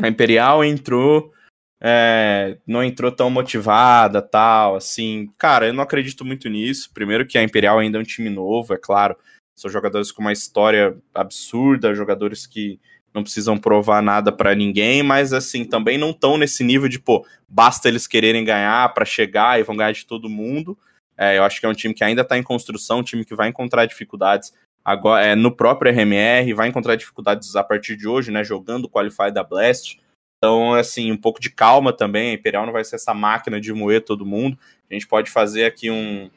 a 0.00 0.06
Imperial 0.06 0.64
entrou, 0.64 1.32
é, 1.80 2.56
não 2.66 2.84
entrou 2.84 3.10
tão 3.10 3.28
motivada, 3.28 4.22
tal, 4.22 4.76
assim. 4.76 5.28
Cara, 5.36 5.66
eu 5.66 5.74
não 5.74 5.82
acredito 5.82 6.24
muito 6.24 6.48
nisso. 6.48 6.90
Primeiro 6.94 7.26
que 7.26 7.36
a 7.36 7.42
Imperial 7.42 7.78
ainda 7.78 7.98
é 7.98 8.00
um 8.00 8.04
time 8.04 8.30
novo, 8.30 8.72
é 8.72 8.78
claro. 8.78 9.16
São 9.56 9.68
jogadores 9.68 10.12
com 10.12 10.22
uma 10.22 10.32
história 10.32 10.96
absurda, 11.12 11.94
jogadores 11.94 12.46
que 12.46 12.78
não 13.12 13.24
precisam 13.24 13.58
provar 13.58 14.00
nada 14.00 14.30
para 14.30 14.54
ninguém, 14.54 15.02
mas 15.02 15.32
assim, 15.32 15.64
também 15.64 15.98
não 15.98 16.10
estão 16.10 16.38
nesse 16.38 16.62
nível 16.62 16.88
de, 16.88 17.00
pô, 17.00 17.26
basta 17.48 17.88
eles 17.88 18.06
quererem 18.06 18.44
ganhar 18.44 18.94
para 18.94 19.04
chegar 19.04 19.58
e 19.58 19.64
vão 19.64 19.76
ganhar 19.76 19.92
de 19.92 20.06
todo 20.06 20.28
mundo. 20.28 20.78
É, 21.16 21.38
eu 21.38 21.42
acho 21.42 21.58
que 21.58 21.66
é 21.66 21.68
um 21.68 21.74
time 21.74 21.92
que 21.92 22.04
ainda 22.04 22.22
está 22.22 22.38
em 22.38 22.42
construção, 22.44 23.00
um 23.00 23.02
time 23.02 23.24
que 23.24 23.34
vai 23.34 23.48
encontrar 23.48 23.86
dificuldades 23.86 24.52
agora 24.88 25.22
é, 25.22 25.34
no 25.34 25.54
próprio 25.54 25.92
RMR, 25.92 26.54
vai 26.54 26.68
encontrar 26.68 26.96
dificuldades 26.96 27.54
a 27.54 27.62
partir 27.62 27.94
de 27.94 28.08
hoje, 28.08 28.30
né? 28.30 28.42
Jogando 28.42 28.86
o 28.86 28.88
Qualify 28.88 29.30
da 29.30 29.44
Blast. 29.44 30.00
Então, 30.38 30.72
assim, 30.72 31.12
um 31.12 31.16
pouco 31.16 31.38
de 31.38 31.50
calma 31.50 31.92
também. 31.92 32.30
A 32.30 32.32
Imperial 32.32 32.64
não 32.64 32.72
vai 32.72 32.82
ser 32.84 32.96
essa 32.96 33.12
máquina 33.12 33.60
de 33.60 33.70
moer 33.74 34.02
todo 34.02 34.24
mundo. 34.24 34.58
A 34.90 34.94
gente 34.94 35.06
pode 35.06 35.30
fazer 35.30 35.66
aqui 35.66 35.90
um, 35.90 36.30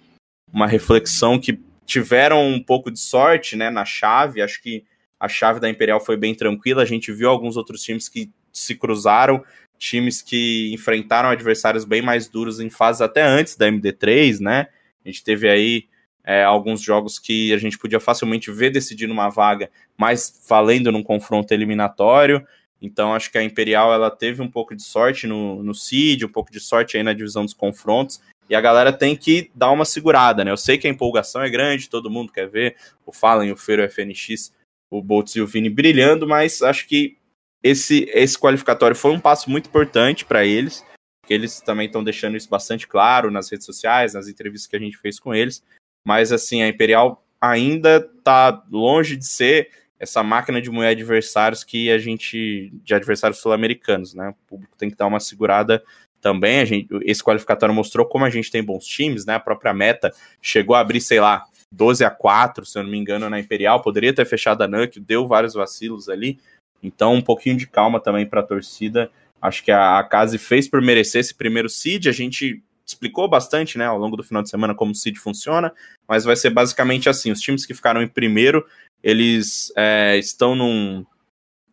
uma 0.52 0.68
reflexão 0.68 1.40
que 1.40 1.62
tiveram 1.86 2.46
um 2.46 2.62
pouco 2.62 2.92
de 2.92 3.00
sorte, 3.00 3.56
né, 3.56 3.70
na 3.70 3.86
chave. 3.86 4.42
Acho 4.42 4.62
que 4.62 4.84
a 5.18 5.30
chave 5.30 5.62
da 5.62 5.70
Imperial 5.70 6.02
foi 6.02 6.18
bem 6.18 6.36
tranquila. 6.36 6.82
A 6.82 6.86
gente 6.86 7.10
viu 7.14 7.30
alguns 7.30 7.56
outros 7.56 7.82
times 7.82 8.10
que 8.10 8.30
se 8.52 8.76
cruzaram, 8.76 9.46
times 9.80 10.22
que 10.22 10.74
enfrentaram 10.74 11.30
adversários 11.30 11.86
bem 11.86 12.02
mais 12.02 12.28
duros 12.28 12.60
em 12.60 12.70
fases 12.70 13.02
até 13.02 13.22
antes 13.22 13.56
da 13.56 13.72
MD3, 13.72 14.42
né? 14.42 14.68
A 15.06 15.08
gente 15.08 15.24
teve 15.24 15.48
aí 15.48 15.86
é, 16.24 16.44
alguns 16.44 16.82
jogos 16.82 17.18
que 17.18 17.54
a 17.54 17.58
gente 17.58 17.78
podia 17.78 18.00
facilmente 18.00 18.52
ver 18.52 18.70
decidindo 18.70 19.14
uma 19.14 19.30
vaga, 19.30 19.70
mas 19.98 20.42
valendo 20.48 20.92
num 20.92 21.04
confronto 21.04 21.54
eliminatório. 21.54 22.46
Então 22.82 23.14
acho 23.14 23.32
que 23.32 23.38
a 23.38 23.44
Imperial 23.44 23.94
ela 23.94 24.10
teve 24.10 24.42
um 24.42 24.50
pouco 24.50 24.76
de 24.76 24.84
sorte 24.84 25.28
no, 25.28 25.62
no 25.64 25.74
seed, 25.74 26.24
um 26.24 26.32
pouco 26.32 26.52
de 26.52 26.60
sorte 26.60 26.98
aí 26.98 27.04
na 27.04 27.14
divisão 27.14 27.44
dos 27.44 27.54
confrontos. 27.54 28.22
E 28.50 28.56
a 28.56 28.62
galera 28.62 28.92
tem 28.92 29.16
que 29.16 29.50
dar 29.56 29.72
uma 29.72 29.86
segurada, 29.86 30.44
né? 30.44 30.52
Eu 30.52 30.58
sei 30.58 30.78
que 30.78 30.88
a 30.88 30.90
empolgação 30.90 31.42
é 31.42 31.50
grande, 31.50 31.90
todo 31.90 32.10
mundo 32.10 32.32
quer 32.32 32.50
ver 32.50 32.76
o 33.06 33.12
Fallen, 33.12 33.52
o 33.52 33.56
Feiro, 33.56 33.84
o 33.84 33.90
FNX, 33.90 34.54
o 34.90 35.02
Boltz 35.02 35.36
e 35.36 35.42
o 35.42 35.48
Vini 35.48 35.70
brilhando, 35.70 36.28
mas 36.28 36.62
acho 36.62 36.88
que 36.88 37.18
esse, 37.64 38.10
esse 38.14 38.38
qualificatório 38.38 38.96
foi 38.96 39.12
um 39.12 39.20
passo 39.20 39.50
muito 39.50 39.68
importante 39.70 40.26
para 40.26 40.44
eles, 40.44 40.84
que 41.26 41.34
eles 41.34 41.62
também 41.62 41.86
estão 41.86 42.04
deixando 42.04 42.36
isso 42.36 42.50
bastante 42.50 42.88
claro 42.88 43.32
nas 43.32 43.50
redes 43.50 43.66
sociais, 43.66 44.16
nas 44.16 44.28
entrevistas 44.28 44.68
que 44.68 44.76
a 44.76 44.80
gente 44.80 44.98
fez 44.98 45.20
com 45.20 45.34
eles 45.34 45.64
mas 46.06 46.32
assim, 46.32 46.62
a 46.62 46.68
Imperial 46.68 47.24
ainda 47.40 48.02
tá 48.24 48.64
longe 48.70 49.16
de 49.16 49.26
ser 49.26 49.70
essa 50.00 50.24
máquina 50.24 50.60
de 50.60 50.70
moer 50.72 50.90
adversários 50.90 51.64
que 51.64 51.92
a 51.92 51.98
gente. 52.00 52.72
de 52.84 52.94
adversários 52.94 53.40
sul-americanos, 53.40 54.16
né? 54.16 54.30
O 54.30 54.48
público 54.48 54.76
tem 54.76 54.90
que 54.90 54.96
dar 54.96 55.06
uma 55.06 55.20
segurada 55.20 55.84
também. 56.20 56.60
A 56.60 56.66
gente, 56.66 56.88
esse 57.04 57.24
qualificatório 57.24 57.74
mostrou 57.74 58.06
como 58.06 58.26
a 58.26 58.30
gente 58.30 58.50
tem 58.50 58.64
bons 58.64 58.86
times, 58.86 59.26
né? 59.26 59.36
A 59.36 59.40
própria 59.40 59.74
meta 59.74 60.12
chegou 60.42 60.76
a 60.76 60.80
abrir, 60.80 61.02
sei 61.02 61.20
lá, 61.20 61.46
12 61.72 62.04
a 62.04 62.10
4 62.10 62.66
se 62.66 62.78
eu 62.78 62.84
não 62.84 62.90
me 62.90 62.98
engano, 62.98 63.30
na 63.30 63.40
Imperial. 63.40 63.82
Poderia 63.82 64.14
ter 64.14 64.26
fechado 64.26 64.64
a 64.64 64.68
NUC, 64.68 65.00
deu 65.00 65.28
vários 65.28 65.54
vacilos 65.54 66.10
ali. 66.10 66.40
Então, 66.82 67.14
um 67.14 67.22
pouquinho 67.22 67.56
de 67.56 67.68
calma 67.68 68.00
também 68.00 68.26
para 68.26 68.40
a 68.40 68.44
torcida. 68.44 69.12
Acho 69.40 69.64
que 69.64 69.72
a, 69.72 70.00
a 70.00 70.04
Case 70.04 70.38
fez 70.40 70.68
por 70.68 70.82
merecer 70.82 71.22
esse 71.22 71.36
primeiro 71.36 71.70
seed. 71.70 72.08
A 72.08 72.12
gente 72.12 72.64
explicou 72.94 73.28
bastante, 73.28 73.78
né, 73.78 73.86
ao 73.86 73.98
longo 73.98 74.16
do 74.16 74.24
final 74.24 74.42
de 74.42 74.50
semana 74.50 74.76
como 74.76 74.92
o 74.92 74.96
seed 74.96 75.18
funciona, 75.18 75.74
mas 76.08 76.24
vai 76.24 76.36
ser 76.36 76.50
basicamente 76.50 77.10
assim: 77.10 77.32
os 77.32 77.42
times 77.42 77.66
que 77.66 77.74
ficaram 77.74 78.02
em 78.02 78.08
primeiro, 78.08 78.66
eles 79.04 79.72
é, 79.76 80.18
estão 80.18 80.56
num, 80.56 81.06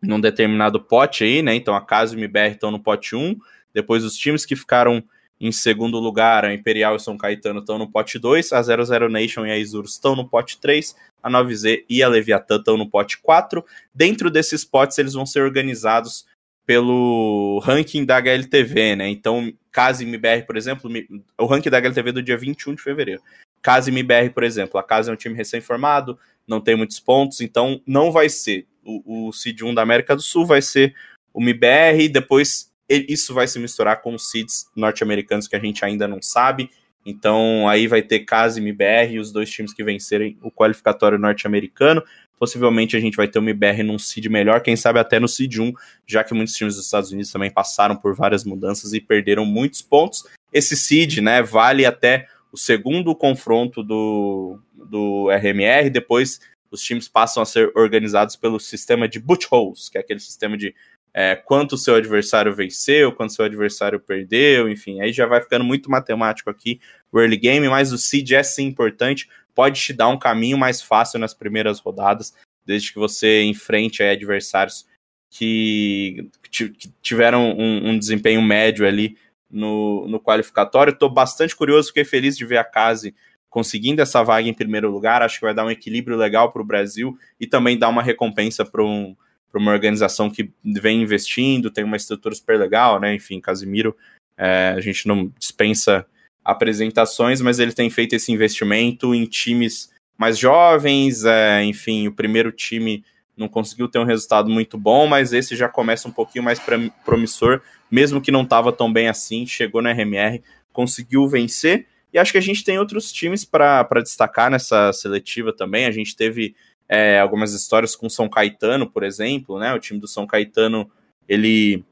num 0.01 0.19
determinado 0.19 0.79
pote 0.79 1.23
aí, 1.23 1.41
né? 1.41 1.55
Então 1.55 1.75
a 1.75 1.81
Casa 1.81 2.13
e 2.13 2.17
o 2.17 2.19
MBR 2.19 2.53
estão 2.53 2.71
no 2.71 2.79
pote 2.79 3.15
1. 3.15 3.37
Depois 3.73 4.03
os 4.03 4.15
times 4.15 4.45
que 4.45 4.55
ficaram 4.55 5.03
em 5.39 5.51
segundo 5.51 5.99
lugar, 5.99 6.43
a 6.43 6.53
Imperial 6.53 6.95
e 6.95 6.99
São 6.99 7.17
Caetano 7.17 7.61
estão 7.61 7.77
no 7.77 7.89
pote 7.89 8.19
2, 8.19 8.51
a 8.51 8.61
00 8.61 9.09
Nation 9.09 9.45
e 9.45 9.51
a 9.51 9.57
Isurus 9.57 9.93
estão 9.93 10.15
no 10.15 10.27
pote 10.27 10.59
3, 10.59 10.93
a 11.23 11.29
9Z 11.29 11.85
e 11.89 12.03
a 12.03 12.09
Leviatã 12.09 12.57
estão 12.57 12.75
no 12.75 12.89
pote 12.89 13.19
4. 13.19 13.63
Dentro 13.93 14.29
desses 14.29 14.65
potes, 14.65 14.97
eles 14.97 15.13
vão 15.13 15.25
ser 15.25 15.41
organizados 15.41 16.25
pelo 16.69 17.57
ranking 17.63 18.05
da 18.05 18.17
HLTV, 18.17 18.95
né? 18.95 19.09
Então, 19.09 19.51
Casa 19.71 20.03
MBR, 20.03 20.45
por 20.45 20.55
exemplo, 20.55 20.87
o 21.35 21.47
ranking 21.47 21.67
da 21.67 21.79
HLTV 21.79 22.11
do 22.11 22.21
dia 22.21 22.37
21 22.37 22.75
de 22.75 22.83
fevereiro. 22.83 23.23
Casa 23.59 23.89
MBR, 23.89 24.29
por 24.29 24.43
exemplo, 24.43 24.79
a 24.79 24.83
Casa 24.83 25.09
é 25.09 25.13
um 25.15 25.17
time 25.17 25.33
recém-formado, 25.33 26.19
não 26.47 26.61
tem 26.61 26.75
muitos 26.75 26.99
pontos, 26.99 27.41
então 27.41 27.81
não 27.87 28.11
vai 28.11 28.29
ser 28.29 28.67
o, 28.85 29.29
o 29.29 29.33
Seed 29.33 29.63
1 29.63 29.73
da 29.73 29.81
América 29.81 30.15
do 30.15 30.21
Sul, 30.21 30.45
vai 30.45 30.61
ser 30.61 30.93
o 31.33 31.41
MBR, 31.41 32.07
depois 32.07 32.71
isso 32.87 33.33
vai 33.33 33.47
se 33.47 33.57
misturar 33.57 34.03
com 34.03 34.13
os 34.13 34.29
seeds 34.29 34.69
norte-americanos 34.75 35.47
que 35.47 35.55
a 35.55 35.59
gente 35.59 35.83
ainda 35.83 36.07
não 36.07 36.21
sabe. 36.21 36.69
Então 37.03 37.67
aí 37.67 37.87
vai 37.87 38.03
ter 38.03 38.19
Casa 38.19 38.59
e 38.59 38.61
MBR 38.61 39.17
os 39.17 39.31
dois 39.31 39.49
times 39.49 39.73
que 39.73 39.83
vencerem 39.83 40.37
o 40.39 40.51
qualificatório 40.51 41.17
norte-americano. 41.17 42.03
Possivelmente 42.39 42.95
a 42.95 42.99
gente 42.99 43.17
vai 43.17 43.27
ter 43.27 43.37
o 43.37 43.41
MBR 43.41 43.83
num 43.83 43.99
seed 43.99 44.27
melhor, 44.27 44.61
quem 44.61 44.75
sabe 44.75 44.97
até 44.97 45.19
no 45.19 45.27
seed 45.27 45.57
1, 45.57 45.73
já 46.07 46.23
que 46.23 46.33
muitos 46.33 46.55
times 46.55 46.75
dos 46.75 46.85
Estados 46.85 47.11
Unidos 47.11 47.31
também 47.31 47.51
passaram 47.51 47.95
por 47.95 48.15
várias 48.15 48.45
mudanças 48.45 48.93
e 48.93 49.01
perderam 49.01 49.45
muitos 49.45 49.81
pontos. 49.81 50.23
Esse 50.51 50.77
seed, 50.77 51.17
né, 51.17 51.43
vale 51.43 51.85
até 51.85 52.27
o 52.51 52.57
segundo 52.57 53.13
confronto 53.13 53.83
do, 53.83 54.59
do 54.73 55.29
RMR, 55.29 55.89
depois 55.89 56.39
os 56.71 56.81
times 56.81 57.07
passam 57.07 57.43
a 57.43 57.45
ser 57.45 57.71
organizados 57.75 58.35
pelo 58.35 58.59
sistema 58.59 59.07
de 59.07 59.19
boot 59.19 59.47
holes, 59.51 59.89
que 59.89 59.97
é 59.97 60.01
aquele 60.01 60.19
sistema 60.19 60.57
de 60.57 60.73
é, 61.13 61.35
quanto 61.35 61.77
seu 61.77 61.95
adversário 61.95 62.53
venceu, 62.53 63.11
quanto 63.11 63.33
seu 63.33 63.45
adversário 63.45 63.99
perdeu, 63.99 64.69
enfim, 64.69 65.01
aí 65.01 65.11
já 65.11 65.25
vai 65.25 65.41
ficando 65.41 65.65
muito 65.65 65.89
matemático 65.89 66.49
aqui 66.49 66.79
o 67.11 67.19
early 67.19 67.37
game, 67.37 67.67
mas 67.67 67.91
o 67.91 67.97
seed 67.97 68.31
é 68.31 68.43
sim 68.43 68.65
importante, 68.65 69.27
pode 69.59 69.81
te 69.81 69.91
dar 69.91 70.07
um 70.07 70.17
caminho 70.17 70.57
mais 70.57 70.81
fácil 70.81 71.19
nas 71.19 71.33
primeiras 71.33 71.81
rodadas, 71.81 72.33
desde 72.65 72.93
que 72.93 72.97
você 72.97 73.43
enfrente 73.43 74.01
adversários 74.01 74.87
que, 75.29 76.29
que 76.49 76.71
tiveram 77.01 77.51
um, 77.51 77.89
um, 77.89 77.99
desempenho 77.99 78.41
médio 78.41 78.87
ali 78.87 79.17
no, 79.51 80.07
no 80.07 80.17
qualificatório. 80.17 80.93
Estou 80.93 81.09
bastante 81.09 81.53
curioso, 81.53 81.89
fiquei 81.89 82.05
feliz 82.05 82.37
de 82.37 82.45
ver 82.45 82.55
a 82.55 82.63
Case 82.63 83.13
conseguindo 83.49 84.01
essa 84.01 84.23
vaga 84.23 84.47
em 84.47 84.53
primeiro 84.53 84.89
lugar, 84.89 85.21
acho 85.21 85.39
que 85.39 85.45
vai 85.45 85.53
dar 85.53 85.65
um 85.65 85.71
equilíbrio 85.71 86.15
legal 86.15 86.53
para 86.53 86.61
o 86.61 86.65
Brasil 86.65 87.19
e 87.37 87.45
também 87.45 87.77
dar 87.77 87.89
uma 87.89 88.01
recompensa 88.01 88.63
para 88.63 88.81
um 88.81 89.13
uma 89.53 89.73
organização 89.73 90.29
que 90.29 90.53
vem 90.63 91.01
investindo, 91.01 91.69
tem 91.69 91.83
uma 91.83 91.97
estrutura 91.97 92.33
super 92.33 92.57
legal, 92.57 92.97
né? 92.97 93.13
Enfim, 93.13 93.41
Casimiro, 93.41 93.93
é, 94.37 94.73
a 94.77 94.79
gente 94.79 95.05
não 95.05 95.27
dispensa 95.37 96.05
apresentações, 96.51 97.41
mas 97.41 97.59
ele 97.59 97.73
tem 97.73 97.89
feito 97.89 98.13
esse 98.13 98.31
investimento 98.31 99.13
em 99.13 99.25
times 99.25 99.89
mais 100.17 100.37
jovens, 100.37 101.23
é, 101.23 101.63
enfim, 101.63 102.07
o 102.07 102.11
primeiro 102.11 102.51
time 102.51 103.03
não 103.37 103.47
conseguiu 103.47 103.87
ter 103.87 103.99
um 103.99 104.03
resultado 104.03 104.49
muito 104.49 104.77
bom, 104.77 105.07
mas 105.07 105.31
esse 105.31 105.55
já 105.55 105.69
começa 105.69 106.07
um 106.07 106.11
pouquinho 106.11 106.43
mais 106.43 106.59
promissor, 107.05 107.61
mesmo 107.89 108.19
que 108.19 108.31
não 108.31 108.43
estava 108.43 108.71
tão 108.71 108.91
bem 108.91 109.07
assim, 109.07 109.45
chegou 109.45 109.81
na 109.81 109.93
RMR, 109.93 110.41
conseguiu 110.73 111.25
vencer, 111.27 111.87
e 112.11 112.19
acho 112.19 112.31
que 112.31 112.37
a 112.37 112.41
gente 112.41 112.63
tem 112.63 112.77
outros 112.77 113.13
times 113.13 113.45
para 113.45 113.87
destacar 114.03 114.51
nessa 114.51 114.91
seletiva 114.91 115.53
também, 115.53 115.85
a 115.85 115.91
gente 115.91 116.15
teve 116.15 116.53
é, 116.89 117.19
algumas 117.19 117.53
histórias 117.53 117.95
com 117.95 118.09
São 118.09 118.27
Caetano, 118.27 118.89
por 118.89 119.03
exemplo, 119.03 119.59
né? 119.59 119.71
O 119.73 119.79
time 119.79 119.99
do 119.99 120.07
São 120.07 120.25
Caetano, 120.25 120.89
ele 121.27 121.85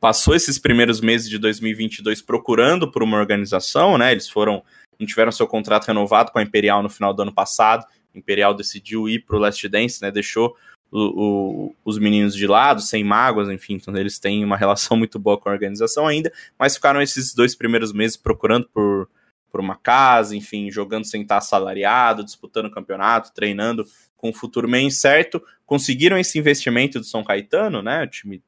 passou 0.00 0.34
esses 0.34 0.58
primeiros 0.58 1.00
meses 1.00 1.28
de 1.28 1.38
2022 1.38 2.22
procurando 2.22 2.90
por 2.90 3.02
uma 3.02 3.16
organização, 3.16 3.96
né? 3.98 4.12
Eles 4.12 4.28
foram, 4.28 4.62
não 4.98 5.06
tiveram 5.06 5.32
seu 5.32 5.46
contrato 5.46 5.86
renovado 5.86 6.32
com 6.32 6.38
a 6.38 6.42
Imperial 6.42 6.82
no 6.82 6.88
final 6.88 7.12
do 7.14 7.22
ano 7.22 7.32
passado. 7.32 7.84
A 8.14 8.18
Imperial 8.18 8.54
decidiu 8.54 9.08
ir 9.08 9.24
para 9.24 9.36
o 9.36 9.38
Last 9.38 9.68
Dance, 9.68 10.02
né? 10.02 10.10
Deixou 10.10 10.56
o, 10.90 11.00
o, 11.00 11.76
os 11.84 11.98
meninos 11.98 12.34
de 12.34 12.46
lado, 12.46 12.80
sem 12.80 13.02
mágoas, 13.02 13.48
enfim, 13.48 13.74
então 13.74 13.96
eles 13.96 14.18
têm 14.18 14.44
uma 14.44 14.56
relação 14.56 14.96
muito 14.98 15.18
boa 15.18 15.38
com 15.38 15.48
a 15.48 15.52
organização 15.52 16.06
ainda, 16.06 16.32
mas 16.58 16.76
ficaram 16.76 17.02
esses 17.02 17.34
dois 17.34 17.54
primeiros 17.54 17.92
meses 17.92 18.16
procurando 18.16 18.68
por, 18.72 19.08
por 19.50 19.60
uma 19.60 19.76
casa, 19.76 20.36
enfim, 20.36 20.70
jogando 20.70 21.04
sem 21.04 21.22
estar 21.22 21.38
assalariado, 21.38 22.24
disputando 22.24 22.70
campeonato, 22.70 23.32
treinando 23.34 23.84
com 24.16 24.30
o 24.30 24.34
futuro 24.34 24.68
meio 24.68 24.86
incerto, 24.86 25.42
conseguiram 25.66 26.16
esse 26.16 26.38
investimento 26.38 26.98
do 26.98 27.04
São 27.04 27.22
Caetano, 27.22 27.82
né, 27.82 28.04
o 28.04 28.06
time 28.06 28.42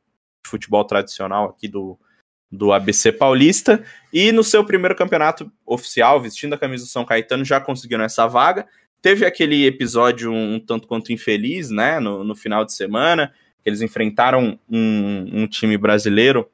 de 0.48 0.50
futebol 0.50 0.84
tradicional 0.84 1.50
aqui 1.50 1.68
do, 1.68 1.98
do 2.50 2.72
ABC 2.72 3.12
Paulista, 3.12 3.84
e 4.12 4.32
no 4.32 4.42
seu 4.42 4.64
primeiro 4.64 4.96
campeonato 4.96 5.52
oficial, 5.66 6.20
vestindo 6.20 6.54
a 6.54 6.58
camisa 6.58 6.84
do 6.84 6.88
São 6.88 7.04
Caetano, 7.04 7.44
já 7.44 7.60
conseguiram 7.60 8.04
essa 8.04 8.26
vaga. 8.26 8.66
Teve 9.02 9.26
aquele 9.26 9.66
episódio 9.66 10.32
um, 10.32 10.54
um 10.54 10.60
tanto 10.60 10.88
quanto 10.88 11.12
infeliz, 11.12 11.70
né, 11.70 12.00
no, 12.00 12.24
no 12.24 12.34
final 12.34 12.64
de 12.64 12.72
semana, 12.72 13.32
eles 13.64 13.82
enfrentaram 13.82 14.58
um, 14.68 15.42
um 15.42 15.46
time 15.46 15.76
brasileiro 15.76 16.48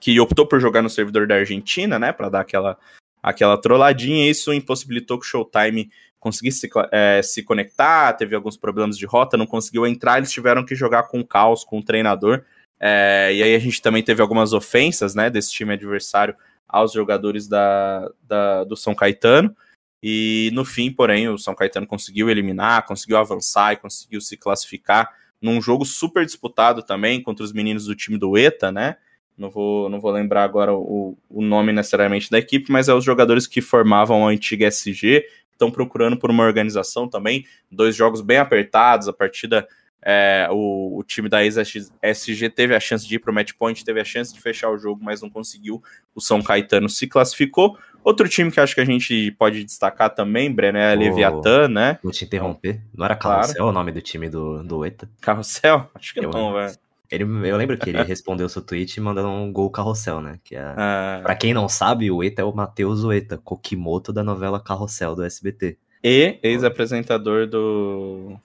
que 0.00 0.20
optou 0.20 0.46
por 0.46 0.60
jogar 0.60 0.82
no 0.82 0.90
servidor 0.90 1.26
da 1.26 1.36
Argentina, 1.36 1.98
né, 1.98 2.12
para 2.12 2.28
dar 2.28 2.40
aquela, 2.40 2.78
aquela 3.22 3.56
trolladinha, 3.58 4.30
isso 4.30 4.52
impossibilitou 4.52 5.18
que 5.18 5.26
o 5.26 5.28
Showtime 5.28 5.90
conseguisse 6.20 6.60
se, 6.60 6.70
é, 6.92 7.22
se 7.22 7.42
conectar, 7.42 8.12
teve 8.12 8.36
alguns 8.36 8.56
problemas 8.56 8.98
de 8.98 9.06
rota, 9.06 9.36
não 9.36 9.46
conseguiu 9.46 9.86
entrar, 9.86 10.18
eles 10.18 10.30
tiveram 10.30 10.64
que 10.64 10.74
jogar 10.74 11.04
com 11.04 11.20
o 11.20 11.26
caos, 11.26 11.64
com 11.64 11.78
o 11.78 11.84
treinador. 11.84 12.44
É, 12.80 13.32
e 13.34 13.42
aí 13.42 13.54
a 13.54 13.58
gente 13.58 13.82
também 13.82 14.02
teve 14.02 14.22
algumas 14.22 14.52
ofensas 14.52 15.14
né, 15.14 15.28
desse 15.28 15.50
time 15.50 15.72
adversário 15.72 16.34
aos 16.68 16.92
jogadores 16.92 17.48
da, 17.48 18.10
da, 18.22 18.64
do 18.64 18.76
São 18.76 18.94
Caetano. 18.94 19.54
E 20.02 20.50
no 20.52 20.64
fim, 20.64 20.92
porém, 20.92 21.28
o 21.28 21.38
São 21.38 21.54
Caetano 21.54 21.86
conseguiu 21.86 22.30
eliminar, 22.30 22.86
conseguiu 22.86 23.16
avançar 23.16 23.72
e 23.72 23.76
conseguiu 23.76 24.20
se 24.20 24.36
classificar 24.36 25.10
num 25.40 25.60
jogo 25.60 25.84
super 25.84 26.24
disputado 26.24 26.82
também 26.82 27.22
contra 27.22 27.44
os 27.44 27.52
meninos 27.52 27.86
do 27.86 27.94
time 27.94 28.18
do 28.18 28.36
ETA, 28.36 28.70
né? 28.70 28.96
Não 29.36 29.50
vou, 29.50 29.88
não 29.88 30.00
vou 30.00 30.10
lembrar 30.10 30.42
agora 30.42 30.74
o, 30.74 31.16
o 31.30 31.40
nome 31.40 31.72
necessariamente 31.72 32.28
da 32.30 32.38
equipe, 32.38 32.72
mas 32.72 32.88
é 32.88 32.94
os 32.94 33.04
jogadores 33.04 33.46
que 33.46 33.60
formavam 33.60 34.26
a 34.26 34.30
antiga 34.30 34.66
SG 34.66 35.24
estão 35.52 35.70
procurando 35.70 36.16
por 36.16 36.30
uma 36.30 36.44
organização 36.44 37.08
também. 37.08 37.44
Dois 37.70 37.94
jogos 37.94 38.20
bem 38.20 38.38
apertados, 38.38 39.08
a 39.08 39.12
partida. 39.12 39.66
É, 40.02 40.46
o, 40.50 40.98
o, 40.98 41.02
time 41.02 41.28
da 41.28 41.44
ex-SG 41.44 42.48
teve 42.50 42.74
a 42.74 42.80
chance 42.80 43.06
de 43.06 43.16
ir 43.16 43.18
para 43.18 43.30
o 43.30 43.34
match 43.34 43.52
point, 43.58 43.84
teve 43.84 44.00
a 44.00 44.04
chance 44.04 44.32
de 44.32 44.40
fechar 44.40 44.70
o 44.70 44.78
jogo, 44.78 45.02
mas 45.02 45.20
não 45.20 45.28
conseguiu. 45.28 45.82
O 46.14 46.20
São 46.20 46.40
Caetano 46.40 46.88
se 46.88 47.06
classificou. 47.06 47.76
Outro 48.04 48.28
time 48.28 48.50
que 48.50 48.60
acho 48.60 48.74
que 48.74 48.80
a 48.80 48.84
gente 48.84 49.32
pode 49.32 49.64
destacar 49.64 50.14
também, 50.14 50.52
Breno, 50.52 50.78
é 50.78 50.92
a 50.92 50.94
Leviatã, 50.94 51.68
né? 51.68 51.98
Vou 52.02 52.12
te 52.12 52.24
interromper. 52.24 52.80
Não 52.96 53.04
era 53.04 53.16
Carrossel 53.16 53.56
claro. 53.56 53.70
o 53.70 53.72
nome 53.72 53.92
do 53.92 54.00
time 54.00 54.28
do, 54.28 54.62
do 54.62 54.84
ETA? 54.84 55.10
Carrossel? 55.20 55.90
Acho 55.94 56.14
que 56.14 56.20
eu, 56.20 56.30
não, 56.30 56.54
velho. 56.54 56.72
Ele, 57.10 57.24
eu 57.24 57.56
lembro 57.56 57.76
que 57.78 57.88
ele 57.88 58.02
respondeu 58.02 58.48
seu 58.48 58.60
tweet 58.60 59.00
mandando 59.00 59.28
um 59.28 59.50
gol 59.50 59.70
carrossel, 59.70 60.20
né? 60.20 60.38
Que 60.44 60.54
é, 60.54 60.60
ah. 60.60 61.20
Pra 61.22 61.34
quem 61.34 61.54
não 61.54 61.68
sabe, 61.68 62.10
o 62.10 62.22
Eta 62.22 62.42
é 62.42 62.44
o 62.44 62.54
Matheus 62.54 63.02
Ueta, 63.02 63.38
Kokimoto 63.38 64.12
da 64.12 64.22
novela 64.22 64.60
Carrossel 64.60 65.14
do 65.14 65.24
SBT. 65.24 65.78
E 66.04 66.38
ex-apresentador 66.42 67.46
do. 67.46 68.38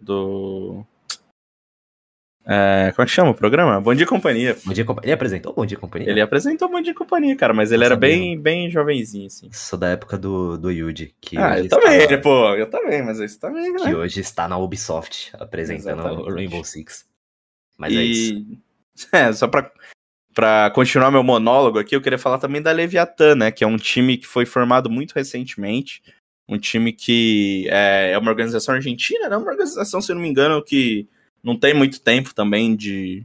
do. 0.00 0.84
É, 2.46 2.92
como 2.94 3.04
é 3.04 3.06
que 3.06 3.12
chama 3.12 3.30
o 3.30 3.34
programa? 3.34 3.80
Bom 3.80 3.94
Dia 3.94 4.06
Companhia. 4.06 4.56
Bom 4.64 4.72
Dia 4.72 4.84
Companhia. 4.84 5.06
Ele 5.06 5.14
apresentou 5.14 5.54
Bom 5.54 5.64
Dia 5.64 5.78
Companhia? 5.78 6.10
Ele 6.10 6.20
apresentou 6.20 6.68
Bom 6.68 6.80
Dia 6.82 6.94
Companhia, 6.94 7.34
cara, 7.36 7.54
mas 7.54 7.72
ele 7.72 7.84
era 7.84 7.96
bem, 7.96 8.38
bem 8.38 8.70
jovenzinho, 8.70 9.26
assim. 9.26 9.48
Sou 9.50 9.78
da 9.78 9.88
época 9.88 10.18
do, 10.18 10.58
do 10.58 10.70
Yuji. 10.70 11.14
Que 11.20 11.38
ah, 11.38 11.58
eu 11.58 11.68
também, 11.68 12.06
na... 12.06 12.18
pô, 12.18 12.54
eu 12.54 12.68
também, 12.68 13.02
mas 13.02 13.18
isso 13.18 13.40
também, 13.40 13.72
né? 13.72 13.78
Que 13.82 13.94
hoje 13.94 14.20
está 14.20 14.46
na 14.46 14.58
Ubisoft, 14.58 15.32
apresentando 15.38 16.00
Exatamente. 16.00 16.30
o 16.30 16.34
Rainbow 16.34 16.64
Six. 16.64 17.06
Mas 17.78 17.92
e... 17.92 17.98
é 17.98 18.02
isso. 18.02 18.64
É, 19.10 19.32
só 19.32 19.48
pra, 19.48 19.72
pra 20.32 20.70
continuar 20.70 21.10
meu 21.10 21.24
monólogo 21.24 21.80
aqui, 21.80 21.96
eu 21.96 22.00
queria 22.00 22.16
falar 22.16 22.38
também 22.38 22.62
da 22.62 22.70
Leviatã, 22.70 23.34
né? 23.34 23.50
Que 23.50 23.64
é 23.64 23.66
um 23.66 23.76
time 23.76 24.16
que 24.16 24.24
foi 24.24 24.46
formado 24.46 24.88
muito 24.88 25.14
recentemente. 25.14 26.00
Um 26.48 26.58
time 26.58 26.92
que 26.92 27.66
é, 27.70 28.12
é 28.12 28.18
uma 28.18 28.30
organização 28.30 28.72
argentina, 28.72 29.28
né? 29.28 29.36
Uma 29.36 29.50
organização, 29.50 30.00
se 30.00 30.14
não 30.14 30.20
me 30.20 30.28
engano, 30.28 30.62
que 30.62 31.08
não 31.44 31.56
tem 31.58 31.74
muito 31.74 32.00
tempo 32.00 32.34
também 32.34 32.74
de, 32.74 33.24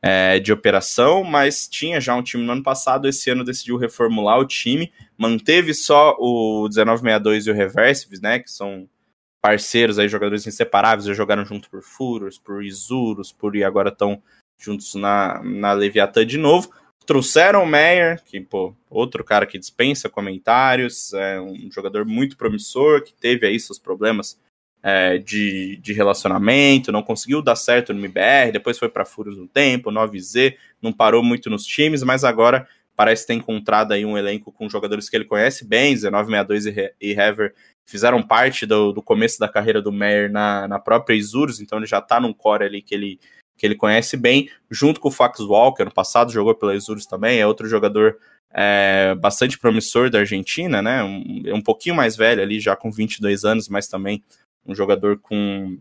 é, 0.00 0.40
de 0.40 0.50
operação, 0.50 1.22
mas 1.22 1.68
tinha 1.68 2.00
já 2.00 2.14
um 2.14 2.22
time 2.22 2.42
no 2.42 2.52
ano 2.52 2.62
passado. 2.62 3.06
Esse 3.06 3.30
ano 3.30 3.44
decidiu 3.44 3.76
reformular 3.76 4.38
o 4.38 4.46
time, 4.46 4.90
manteve 5.16 5.74
só 5.74 6.16
o 6.18 6.66
1962 6.68 7.46
e 7.46 7.50
o 7.50 7.54
Reversives, 7.54 8.20
né? 8.20 8.38
Que 8.38 8.50
são 8.50 8.88
parceiros 9.42 9.98
aí, 9.98 10.08
jogadores 10.08 10.46
inseparáveis, 10.46 11.06
já 11.06 11.12
jogaram 11.12 11.44
junto 11.44 11.68
por 11.68 11.82
Furors, 11.82 12.38
por 12.38 12.64
Isurus, 12.64 13.30
por 13.30 13.54
e 13.54 13.62
agora 13.62 13.90
estão 13.90 14.22
juntos 14.58 14.94
na, 14.94 15.42
na 15.42 15.72
Leviatã 15.72 16.24
de 16.24 16.38
novo. 16.38 16.70
Trouxeram 17.06 17.64
o 17.64 17.66
Meyer, 17.66 18.22
que, 18.24 18.40
pô, 18.40 18.74
outro 18.88 19.24
cara 19.24 19.46
que 19.46 19.58
dispensa 19.58 20.08
comentários, 20.08 21.12
é 21.12 21.40
um 21.40 21.70
jogador 21.72 22.04
muito 22.04 22.36
promissor, 22.36 23.02
que 23.02 23.12
teve 23.12 23.46
aí 23.46 23.58
seus 23.58 23.78
problemas 23.78 24.38
é, 24.82 25.18
de, 25.18 25.76
de 25.76 25.92
relacionamento, 25.92 26.92
não 26.92 27.02
conseguiu 27.02 27.42
dar 27.42 27.56
certo 27.56 27.92
no 27.92 28.00
MBR, 28.00 28.52
depois 28.52 28.78
foi 28.78 28.88
para 28.88 29.04
Furos 29.04 29.36
no 29.36 29.46
tempo, 29.46 29.90
9Z, 29.90 30.56
não 30.80 30.92
parou 30.92 31.22
muito 31.22 31.50
nos 31.50 31.64
times, 31.64 32.02
mas 32.02 32.24
agora 32.24 32.66
parece 32.96 33.26
ter 33.26 33.34
encontrado 33.34 33.92
aí 33.92 34.04
um 34.04 34.16
elenco 34.16 34.52
com 34.52 34.68
jogadores 34.68 35.08
que 35.08 35.16
ele 35.16 35.24
conhece 35.24 35.66
bem, 35.66 35.94
1962 35.94 36.66
e, 36.66 36.94
e 37.00 37.12
Hever 37.12 37.54
fizeram 37.84 38.22
parte 38.22 38.66
do, 38.66 38.92
do 38.92 39.02
começo 39.02 39.38
da 39.38 39.48
carreira 39.48 39.82
do 39.82 39.90
Meyer 39.90 40.30
na, 40.30 40.68
na 40.68 40.78
própria 40.78 41.14
Isurus, 41.14 41.60
então 41.60 41.78
ele 41.78 41.86
já 41.86 42.00
tá 42.00 42.20
num 42.20 42.32
core 42.32 42.64
ali 42.64 42.82
que 42.82 42.94
ele, 42.94 43.18
que 43.56 43.66
ele 43.66 43.74
conhece 43.74 44.16
bem, 44.16 44.48
junto 44.70 45.00
com 45.00 45.08
o 45.08 45.12
Fox 45.12 45.40
Walker, 45.40 45.84
no 45.84 45.92
passado 45.92 46.32
jogou 46.32 46.54
pela 46.54 46.74
Isurus 46.74 47.06
também, 47.06 47.40
é 47.40 47.46
outro 47.46 47.68
jogador 47.68 48.16
é, 48.52 49.14
bastante 49.18 49.58
promissor 49.58 50.10
da 50.10 50.20
Argentina, 50.20 50.82
né, 50.82 51.02
um, 51.02 51.42
um 51.54 51.60
pouquinho 51.60 51.94
mais 51.94 52.16
velho 52.16 52.42
ali, 52.42 52.60
já 52.60 52.76
com 52.76 52.90
22 52.90 53.44
anos, 53.44 53.68
mas 53.68 53.88
também 53.88 54.22
um 54.66 54.74
jogador 54.74 55.18
com, 55.18 55.78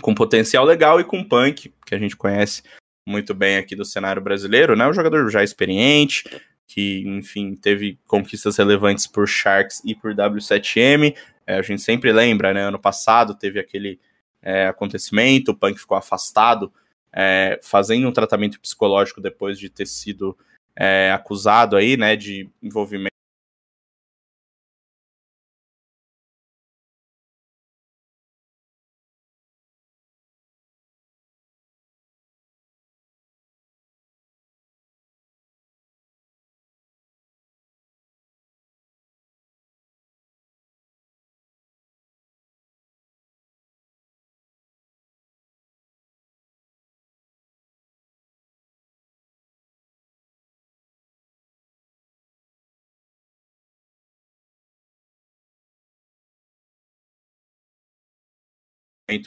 com 0.00 0.14
potencial 0.14 0.64
legal 0.64 1.00
e 1.00 1.04
com 1.04 1.24
punk, 1.24 1.72
que 1.86 1.94
a 1.94 1.98
gente 1.98 2.16
conhece 2.16 2.62
muito 3.06 3.34
bem 3.34 3.56
aqui 3.56 3.74
do 3.74 3.84
cenário 3.84 4.20
brasileiro, 4.20 4.76
né? 4.76 4.86
Um 4.86 4.92
jogador 4.92 5.30
já 5.30 5.42
experiente, 5.42 6.24
que, 6.66 7.02
enfim, 7.06 7.54
teve 7.54 7.98
conquistas 8.06 8.56
relevantes 8.56 9.06
por 9.06 9.26
Sharks 9.26 9.80
e 9.84 9.94
por 9.94 10.14
W7M. 10.14 11.16
É, 11.46 11.56
a 11.56 11.62
gente 11.62 11.80
sempre 11.80 12.12
lembra, 12.12 12.52
né? 12.52 12.62
Ano 12.62 12.78
passado 12.78 13.34
teve 13.34 13.58
aquele 13.58 13.98
é, 14.42 14.66
acontecimento, 14.66 15.50
o 15.50 15.54
Punk 15.54 15.78
ficou 15.78 15.96
afastado, 15.96 16.72
é, 17.12 17.58
fazendo 17.62 18.06
um 18.06 18.12
tratamento 18.12 18.60
psicológico 18.60 19.20
depois 19.20 19.58
de 19.58 19.68
ter 19.68 19.86
sido 19.86 20.36
é, 20.76 21.10
acusado 21.12 21.76
aí, 21.76 21.96
né, 21.96 22.14
de 22.14 22.48
envolvimento 22.62 23.17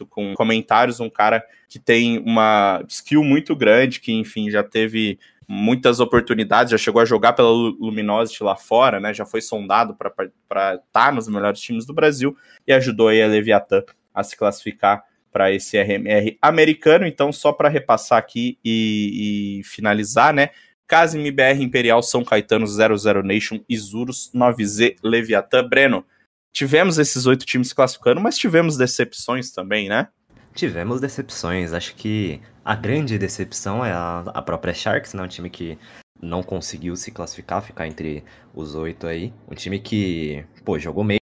com 0.09 0.33
comentários, 0.33 0.99
um 0.99 1.09
cara 1.09 1.43
que 1.67 1.79
tem 1.79 2.19
uma 2.19 2.83
skill 2.87 3.23
muito 3.23 3.55
grande, 3.55 3.99
que 3.99 4.11
enfim 4.11 4.49
já 4.49 4.63
teve 4.63 5.17
muitas 5.47 5.99
oportunidades, 5.99 6.71
já 6.71 6.77
chegou 6.77 7.01
a 7.01 7.05
jogar 7.05 7.33
pela 7.33 7.49
Luminosity 7.49 8.43
lá 8.43 8.55
fora, 8.55 8.99
né? 8.99 9.13
Já 9.13 9.25
foi 9.25 9.41
sondado 9.41 9.95
para 9.95 10.09
estar 10.17 10.77
tá 10.91 11.11
nos 11.11 11.27
melhores 11.27 11.59
times 11.59 11.85
do 11.85 11.93
Brasil 11.93 12.37
e 12.65 12.71
ajudou 12.71 13.09
aí 13.09 13.21
a 13.21 13.27
Leviatã 13.27 13.83
a 14.13 14.23
se 14.23 14.37
classificar 14.37 15.03
para 15.31 15.51
esse 15.51 15.77
RMR 15.77 16.37
americano. 16.41 17.05
Então, 17.05 17.31
só 17.31 17.51
para 17.51 17.69
repassar 17.69 18.19
aqui 18.19 18.57
e, 18.63 19.59
e 19.59 19.63
finalizar, 19.63 20.33
né? 20.33 20.49
Casim 20.87 21.31
BR 21.31 21.61
Imperial 21.61 22.03
São 22.03 22.23
Caetano 22.23 22.67
00 22.67 23.23
Nation 23.23 23.59
Isurus 23.67 24.29
9Z 24.35 24.97
Leviatã 25.01 25.67
Breno. 25.67 26.05
Tivemos 26.53 26.97
esses 26.97 27.25
oito 27.25 27.45
times 27.45 27.71
classificando, 27.73 28.19
mas 28.19 28.37
tivemos 28.37 28.77
decepções 28.77 29.51
também, 29.51 29.87
né? 29.87 30.09
Tivemos 30.53 30.99
decepções. 30.99 31.73
Acho 31.73 31.95
que 31.95 32.41
a 32.63 32.75
grande 32.75 33.17
decepção 33.17 33.85
é 33.85 33.91
a, 33.91 34.19
a 34.19 34.41
própria 34.41 34.73
Sharks, 34.73 35.13
né? 35.13 35.23
Um 35.23 35.27
time 35.27 35.49
que 35.49 35.77
não 36.21 36.43
conseguiu 36.43 36.95
se 36.95 37.11
classificar, 37.11 37.61
ficar 37.61 37.87
entre 37.87 38.23
os 38.53 38.75
oito 38.75 39.07
aí. 39.07 39.33
Um 39.49 39.55
time 39.55 39.79
que, 39.79 40.45
pô, 40.63 40.77
jogou 40.77 41.03
meio. 41.03 41.19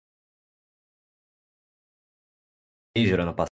Major 2.97 3.19
ano 3.19 3.33
passado 3.33 3.48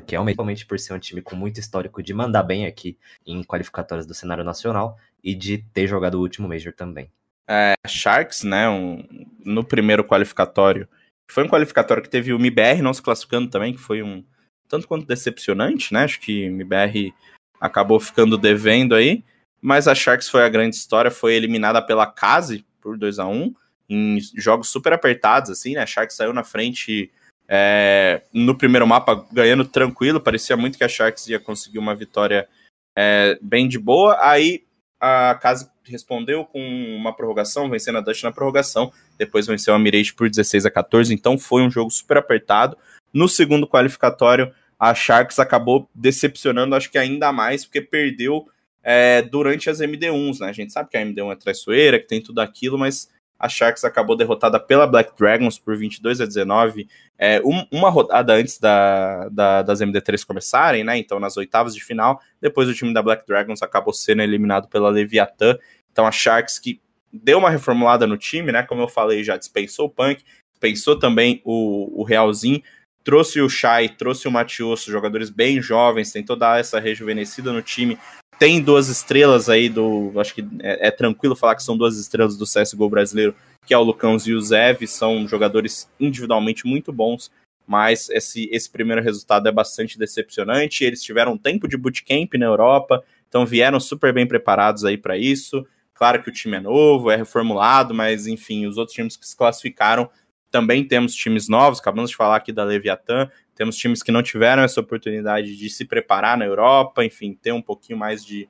que 0.00 0.14
é 0.14 0.18
realmente 0.18 0.66
por 0.66 0.78
ser 0.78 0.92
um 0.92 0.98
time 0.98 1.22
com 1.22 1.34
muito 1.34 1.58
histórico 1.58 2.02
de 2.02 2.14
mandar 2.14 2.42
bem 2.42 2.66
aqui 2.66 2.96
em 3.26 3.42
qualificatórias 3.42 4.06
do 4.06 4.14
cenário 4.14 4.44
nacional 4.44 4.98
e 5.22 5.34
de 5.34 5.58
ter 5.58 5.86
jogado 5.86 6.14
o 6.16 6.20
último 6.20 6.48
Major 6.48 6.72
também. 6.72 7.10
É, 7.48 7.74
Sharks, 7.86 8.44
né, 8.44 8.68
um, 8.68 9.04
no 9.44 9.64
primeiro 9.64 10.04
qualificatório, 10.04 10.88
foi 11.30 11.44
um 11.44 11.48
qualificatório 11.48 12.02
que 12.02 12.08
teve 12.08 12.32
o 12.32 12.36
MBR 12.36 12.82
não 12.82 12.94
se 12.94 13.02
classificando 13.02 13.48
também, 13.48 13.72
que 13.72 13.80
foi 13.80 14.02
um 14.02 14.24
tanto 14.68 14.88
quanto 14.88 15.06
decepcionante, 15.06 15.92
né, 15.92 16.04
acho 16.04 16.20
que 16.20 16.44
o 16.44 16.46
MBR 16.46 17.12
acabou 17.60 18.00
ficando 18.00 18.38
devendo 18.38 18.94
aí, 18.94 19.22
mas 19.60 19.86
a 19.86 19.94
Sharks 19.94 20.28
foi 20.28 20.44
a 20.44 20.48
grande 20.48 20.76
história, 20.76 21.10
foi 21.10 21.34
eliminada 21.34 21.82
pela 21.82 22.06
Case 22.06 22.64
por 22.80 22.96
2 22.96 23.18
a 23.18 23.26
1 23.26 23.54
em 23.88 24.18
jogos 24.36 24.68
super 24.68 24.92
apertados, 24.92 25.50
assim, 25.50 25.74
né, 25.74 25.82
a 25.82 25.86
Sharks 25.86 26.16
saiu 26.16 26.32
na 26.32 26.44
frente 26.44 27.10
é, 27.48 28.22
no 28.32 28.56
primeiro 28.56 28.86
mapa, 28.86 29.26
ganhando 29.32 29.64
tranquilo, 29.64 30.20
parecia 30.20 30.56
muito 30.56 30.78
que 30.78 30.84
a 30.84 30.88
Sharks 30.88 31.26
ia 31.28 31.38
conseguir 31.38 31.78
uma 31.78 31.94
vitória 31.94 32.48
é, 32.96 33.38
bem 33.42 33.68
de 33.68 33.78
boa. 33.78 34.18
Aí 34.20 34.64
a 35.00 35.34
casa 35.34 35.70
respondeu 35.84 36.44
com 36.44 36.60
uma 36.96 37.14
prorrogação, 37.14 37.68
vencendo 37.68 37.98
a 37.98 38.00
Dutch 38.00 38.22
na 38.22 38.32
prorrogação, 38.32 38.92
depois 39.18 39.46
venceu 39.46 39.74
a 39.74 39.78
Mirage 39.78 40.12
por 40.14 40.30
16 40.30 40.64
a 40.66 40.70
14, 40.70 41.12
então 41.12 41.36
foi 41.36 41.62
um 41.62 41.70
jogo 41.70 41.90
super 41.90 42.18
apertado. 42.18 42.76
No 43.12 43.28
segundo 43.28 43.66
qualificatório, 43.66 44.52
a 44.78 44.94
Sharks 44.94 45.38
acabou 45.38 45.88
decepcionando, 45.94 46.74
acho 46.74 46.90
que 46.90 46.98
ainda 46.98 47.32
mais, 47.32 47.64
porque 47.64 47.80
perdeu 47.80 48.46
é, 48.82 49.22
durante 49.22 49.70
as 49.70 49.80
MD1s, 49.80 50.40
né? 50.40 50.48
A 50.48 50.52
gente 50.52 50.72
sabe 50.72 50.90
que 50.90 50.96
a 50.96 51.04
MD1 51.04 51.32
é 51.32 51.36
traiçoeira, 51.36 51.98
que 51.98 52.06
tem 52.06 52.20
tudo 52.20 52.40
aquilo, 52.40 52.78
mas 52.78 53.08
a 53.42 53.48
Sharks 53.48 53.82
acabou 53.82 54.16
derrotada 54.16 54.60
pela 54.60 54.86
Black 54.86 55.16
Dragons 55.18 55.58
por 55.58 55.76
22 55.76 56.20
a 56.20 56.26
19, 56.26 56.88
é, 57.18 57.42
um, 57.44 57.66
uma 57.72 57.90
rodada 57.90 58.34
antes 58.34 58.56
da, 58.60 59.28
da, 59.30 59.62
das 59.62 59.80
MD3 59.80 60.24
começarem, 60.24 60.84
né? 60.84 60.96
Então, 60.96 61.18
nas 61.18 61.36
oitavas 61.36 61.74
de 61.74 61.82
final. 61.82 62.20
Depois, 62.40 62.68
o 62.68 62.74
time 62.74 62.94
da 62.94 63.02
Black 63.02 63.26
Dragons 63.26 63.60
acabou 63.60 63.92
sendo 63.92 64.22
eliminado 64.22 64.68
pela 64.68 64.88
Leviathan. 64.88 65.58
Então, 65.90 66.06
a 66.06 66.12
Sharks 66.12 66.60
que 66.60 66.80
deu 67.12 67.38
uma 67.38 67.50
reformulada 67.50 68.06
no 68.06 68.16
time, 68.16 68.52
né? 68.52 68.62
Como 68.62 68.80
eu 68.80 68.88
falei, 68.88 69.24
já 69.24 69.36
dispensou 69.36 69.86
o 69.86 69.90
Punk, 69.90 70.22
dispensou 70.52 70.96
também 70.96 71.42
o, 71.44 72.00
o 72.00 72.04
Realzinho, 72.04 72.62
trouxe 73.02 73.40
o 73.40 73.48
Shai, 73.48 73.88
trouxe 73.88 74.28
o 74.28 74.30
Matioso, 74.30 74.88
jogadores 74.88 75.30
bem 75.30 75.60
jovens, 75.60 76.12
tentou 76.12 76.36
dar 76.36 76.60
essa 76.60 76.78
rejuvenescida 76.78 77.52
no 77.52 77.60
time 77.60 77.98
tem 78.42 78.60
duas 78.60 78.88
estrelas 78.88 79.48
aí 79.48 79.68
do. 79.68 80.12
Acho 80.16 80.34
que 80.34 80.44
é, 80.58 80.88
é, 80.88 80.90
tranquilo 80.90 81.36
falar 81.36 81.54
que 81.54 81.62
são 81.62 81.76
duas 81.76 81.96
estrelas 81.96 82.36
do 82.36 82.44
CSGO 82.44 82.88
brasileiro, 82.90 83.36
que 83.64 83.72
é 83.72 83.78
o 83.78 83.84
Lucão 83.84 84.16
e 84.26 84.34
o 84.34 84.40
Zev, 84.40 84.84
são 84.84 85.28
jogadores 85.28 85.88
individualmente 86.00 86.66
muito 86.66 86.92
bons. 86.92 87.30
mas 87.64 88.10
esse, 88.10 88.48
esse 88.50 88.68
primeiro 88.68 89.00
resultado 89.00 89.48
é 89.48 89.52
bastante 89.52 89.96
decepcionante. 89.96 90.82
Eles 90.82 91.04
tiveram 91.04 91.38
tempo 91.38 91.68
de 91.68 91.76
bootcamp 91.76 92.34
na 92.34 92.46
Europa, 92.46 93.04
então 93.28 93.46
vieram 93.46 93.78
super 93.78 94.12
bem 94.12 94.26
preparados 94.26 94.84
aí 94.84 94.98
para 94.98 95.16
isso. 95.16 95.64
Claro 95.94 96.20
que 96.20 96.28
o 96.28 96.32
time 96.32 96.56
é 96.56 96.60
novo, 96.60 97.12
é 97.12 97.16
reformulado, 97.16 97.94
mas 97.94 98.26
enfim, 98.26 98.66
os 98.66 98.76
outros 98.76 98.96
times 98.96 99.16
que 99.16 99.24
se 99.24 99.36
classificaram 99.36 100.10
também 100.50 100.82
temos 100.82 101.14
times 101.14 101.48
novos. 101.48 101.78
Acabamos 101.78 102.10
de 102.10 102.16
falar 102.16 102.34
aqui 102.34 102.50
da 102.50 102.64
Leviatã, 102.64 103.30
temos 103.54 103.76
times 103.76 104.02
que 104.02 104.12
não 104.12 104.22
tiveram 104.22 104.62
essa 104.62 104.80
oportunidade 104.80 105.56
de 105.56 105.70
se 105.70 105.84
preparar 105.84 106.36
na 106.36 106.44
Europa, 106.44 107.04
enfim, 107.04 107.34
ter 107.34 107.52
um 107.52 107.62
pouquinho 107.62 107.98
mais 107.98 108.24
de, 108.24 108.48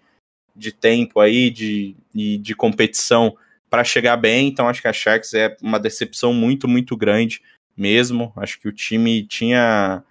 de 0.54 0.72
tempo 0.72 1.20
aí, 1.20 1.50
de, 1.50 1.96
de, 2.14 2.38
de 2.38 2.54
competição 2.54 3.36
para 3.68 3.84
chegar 3.84 4.16
bem. 4.16 4.48
Então, 4.48 4.68
acho 4.68 4.82
que 4.82 4.88
a 4.88 4.92
Sharks 4.92 5.34
é 5.34 5.56
uma 5.62 5.80
decepção 5.80 6.32
muito, 6.32 6.68
muito 6.68 6.96
grande 6.96 7.42
mesmo. 7.76 8.32
Acho 8.36 8.60
que 8.60 8.68
o 8.68 8.72
time 8.72 9.26
tinha. 9.26 10.04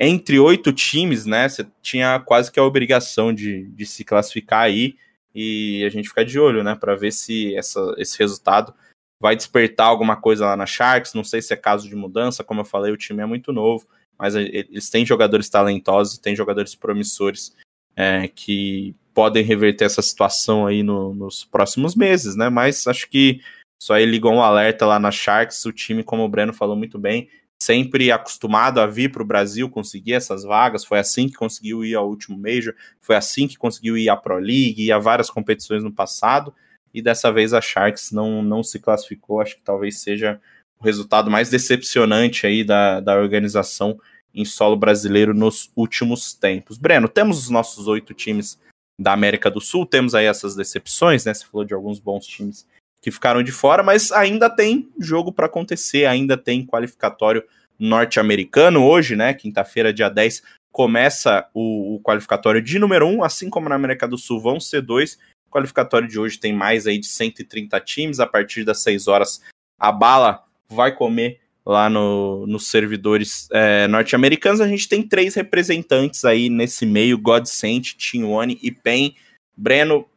Entre 0.00 0.38
oito 0.38 0.72
times, 0.72 1.26
né? 1.26 1.48
Você 1.48 1.66
tinha 1.82 2.20
quase 2.20 2.52
que 2.52 2.60
a 2.60 2.64
obrigação 2.64 3.32
de, 3.32 3.64
de 3.70 3.84
se 3.86 4.04
classificar 4.04 4.60
aí. 4.60 4.94
E 5.34 5.84
a 5.84 5.88
gente 5.88 6.08
fica 6.08 6.24
de 6.24 6.38
olho, 6.38 6.62
né? 6.62 6.76
Para 6.76 6.94
ver 6.94 7.10
se 7.12 7.56
essa, 7.56 7.94
esse 7.98 8.18
resultado 8.18 8.72
vai 9.20 9.34
despertar 9.34 9.86
alguma 9.86 10.14
coisa 10.14 10.46
lá 10.46 10.56
na 10.56 10.66
Sharks. 10.66 11.14
Não 11.14 11.24
sei 11.24 11.42
se 11.42 11.52
é 11.52 11.56
caso 11.56 11.88
de 11.88 11.96
mudança. 11.96 12.44
Como 12.44 12.60
eu 12.60 12.64
falei, 12.64 12.92
o 12.92 12.96
time 12.96 13.22
é 13.22 13.26
muito 13.26 13.52
novo. 13.52 13.88
Mas 14.18 14.34
eles 14.34 14.90
têm 14.90 15.06
jogadores 15.06 15.48
talentosos, 15.48 16.18
têm 16.18 16.34
jogadores 16.34 16.74
promissores 16.74 17.54
é, 17.94 18.28
que 18.28 18.94
podem 19.14 19.44
reverter 19.44 19.84
essa 19.84 20.02
situação 20.02 20.66
aí 20.66 20.82
no, 20.82 21.14
nos 21.14 21.44
próximos 21.44 21.94
meses, 21.94 22.36
né? 22.36 22.48
Mas 22.48 22.86
acho 22.86 23.08
que 23.08 23.40
só 23.80 23.94
aí 23.94 24.04
ligou 24.04 24.32
um 24.32 24.42
alerta 24.42 24.84
lá 24.86 24.98
na 24.98 25.10
Sharks, 25.10 25.64
o 25.64 25.72
time, 25.72 26.02
como 26.02 26.24
o 26.24 26.28
Breno 26.28 26.52
falou 26.52 26.76
muito 26.76 26.98
bem, 26.98 27.28
sempre 27.60 28.10
acostumado 28.10 28.80
a 28.80 28.86
vir 28.86 29.10
para 29.10 29.22
o 29.22 29.26
Brasil 29.26 29.68
conseguir 29.68 30.14
essas 30.14 30.44
vagas, 30.44 30.84
foi 30.84 30.98
assim 30.98 31.28
que 31.28 31.34
conseguiu 31.34 31.84
ir 31.84 31.94
ao 31.94 32.08
último 32.08 32.38
Major, 32.38 32.74
foi 33.00 33.16
assim 33.16 33.46
que 33.46 33.56
conseguiu 33.56 33.96
ir 33.96 34.08
à 34.08 34.16
Pro 34.16 34.38
League, 34.38 34.84
e 34.84 34.92
a 34.92 34.98
várias 34.98 35.30
competições 35.30 35.82
no 35.82 35.92
passado, 35.92 36.52
e 36.92 37.02
dessa 37.02 37.32
vez 37.32 37.52
a 37.52 37.60
Sharks 37.60 38.10
não, 38.12 38.42
não 38.42 38.62
se 38.62 38.78
classificou, 38.78 39.40
acho 39.40 39.56
que 39.56 39.62
talvez 39.62 40.00
seja 40.00 40.40
o 40.80 40.84
resultado 40.84 41.30
mais 41.30 41.50
decepcionante 41.50 42.46
aí 42.46 42.62
da, 42.62 43.00
da 43.00 43.16
organização 43.16 43.98
em 44.34 44.44
solo 44.44 44.76
brasileiro 44.76 45.34
nos 45.34 45.70
últimos 45.74 46.32
tempos. 46.32 46.78
Breno, 46.78 47.08
temos 47.08 47.38
os 47.38 47.50
nossos 47.50 47.86
oito 47.88 48.14
times 48.14 48.58
da 48.98 49.12
América 49.12 49.50
do 49.50 49.60
Sul, 49.60 49.86
temos 49.86 50.14
aí 50.14 50.26
essas 50.26 50.54
decepções, 50.54 51.24
né? 51.24 51.32
Você 51.32 51.46
falou 51.46 51.64
de 51.64 51.74
alguns 51.74 51.98
bons 51.98 52.26
times 52.26 52.66
que 53.00 53.10
ficaram 53.10 53.42
de 53.42 53.52
fora, 53.52 53.82
mas 53.82 54.10
ainda 54.10 54.50
tem 54.50 54.90
jogo 54.98 55.32
para 55.32 55.46
acontecer, 55.46 56.04
ainda 56.04 56.36
tem 56.36 56.66
qualificatório 56.66 57.44
norte-americano. 57.78 58.84
Hoje, 58.84 59.14
né, 59.14 59.32
quinta-feira, 59.34 59.92
dia 59.92 60.08
10, 60.08 60.42
começa 60.72 61.48
o, 61.54 61.94
o, 61.94 62.00
qualificatório 62.00 62.60
de 62.60 62.78
número 62.78 63.06
1, 63.06 63.22
assim 63.22 63.48
como 63.48 63.68
na 63.68 63.76
América 63.76 64.06
do 64.06 64.18
Sul 64.18 64.40
vão 64.40 64.58
ser 64.58 64.82
dois. 64.82 65.18
O 65.48 65.52
qualificatório 65.52 66.08
de 66.08 66.18
hoje 66.18 66.38
tem 66.38 66.52
mais 66.52 66.86
aí 66.86 66.98
de 66.98 67.06
130 67.06 67.80
times, 67.80 68.20
a 68.20 68.26
partir 68.26 68.64
das 68.64 68.82
6 68.82 69.06
horas 69.06 69.40
a 69.78 69.92
bala 69.92 70.44
vai 70.70 70.94
comer 70.94 71.40
lá 71.64 71.90
no, 71.90 72.46
nos 72.46 72.68
servidores 72.68 73.48
é, 73.52 73.86
norte-americanos. 73.88 74.60
A 74.60 74.68
gente 74.68 74.88
tem 74.88 75.02
três 75.02 75.34
representantes 75.34 76.24
aí 76.24 76.48
nesse 76.48 76.86
meio, 76.86 77.18
Godsent, 77.18 77.94
Tinwani 77.96 78.58
e 78.62 78.70
Pen. 78.70 79.14
Breno, 79.56 80.08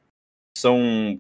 são 0.58 1.20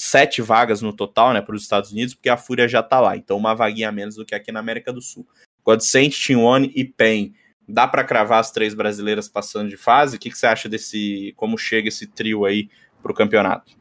sete 0.00 0.42
vagas 0.42 0.82
no 0.82 0.92
total, 0.92 1.32
né, 1.32 1.40
para 1.40 1.54
os 1.54 1.62
Estados 1.62 1.92
Unidos, 1.92 2.14
porque 2.14 2.28
a 2.28 2.36
Fúria 2.36 2.68
já 2.68 2.82
tá 2.82 3.00
lá. 3.00 3.16
Então, 3.16 3.36
uma 3.36 3.54
vaguinha 3.54 3.88
a 3.88 3.92
menos 3.92 4.16
do 4.16 4.24
que 4.24 4.34
aqui 4.34 4.50
na 4.50 4.60
América 4.60 4.92
do 4.92 5.00
Sul. 5.00 5.26
Godsent, 5.64 6.12
Tinwone 6.12 6.72
e 6.74 6.84
Pen. 6.84 7.34
Dá 7.68 7.86
para 7.86 8.02
cravar 8.02 8.40
as 8.40 8.50
três 8.50 8.74
brasileiras 8.74 9.28
passando 9.28 9.68
de 9.68 9.76
fase? 9.76 10.16
O 10.16 10.18
que, 10.18 10.30
que 10.30 10.38
você 10.38 10.46
acha 10.46 10.68
desse. 10.68 11.34
Como 11.36 11.58
chega 11.58 11.88
esse 11.88 12.06
trio 12.06 12.44
aí 12.46 12.70
pro 13.02 13.12
campeonato? 13.12 13.77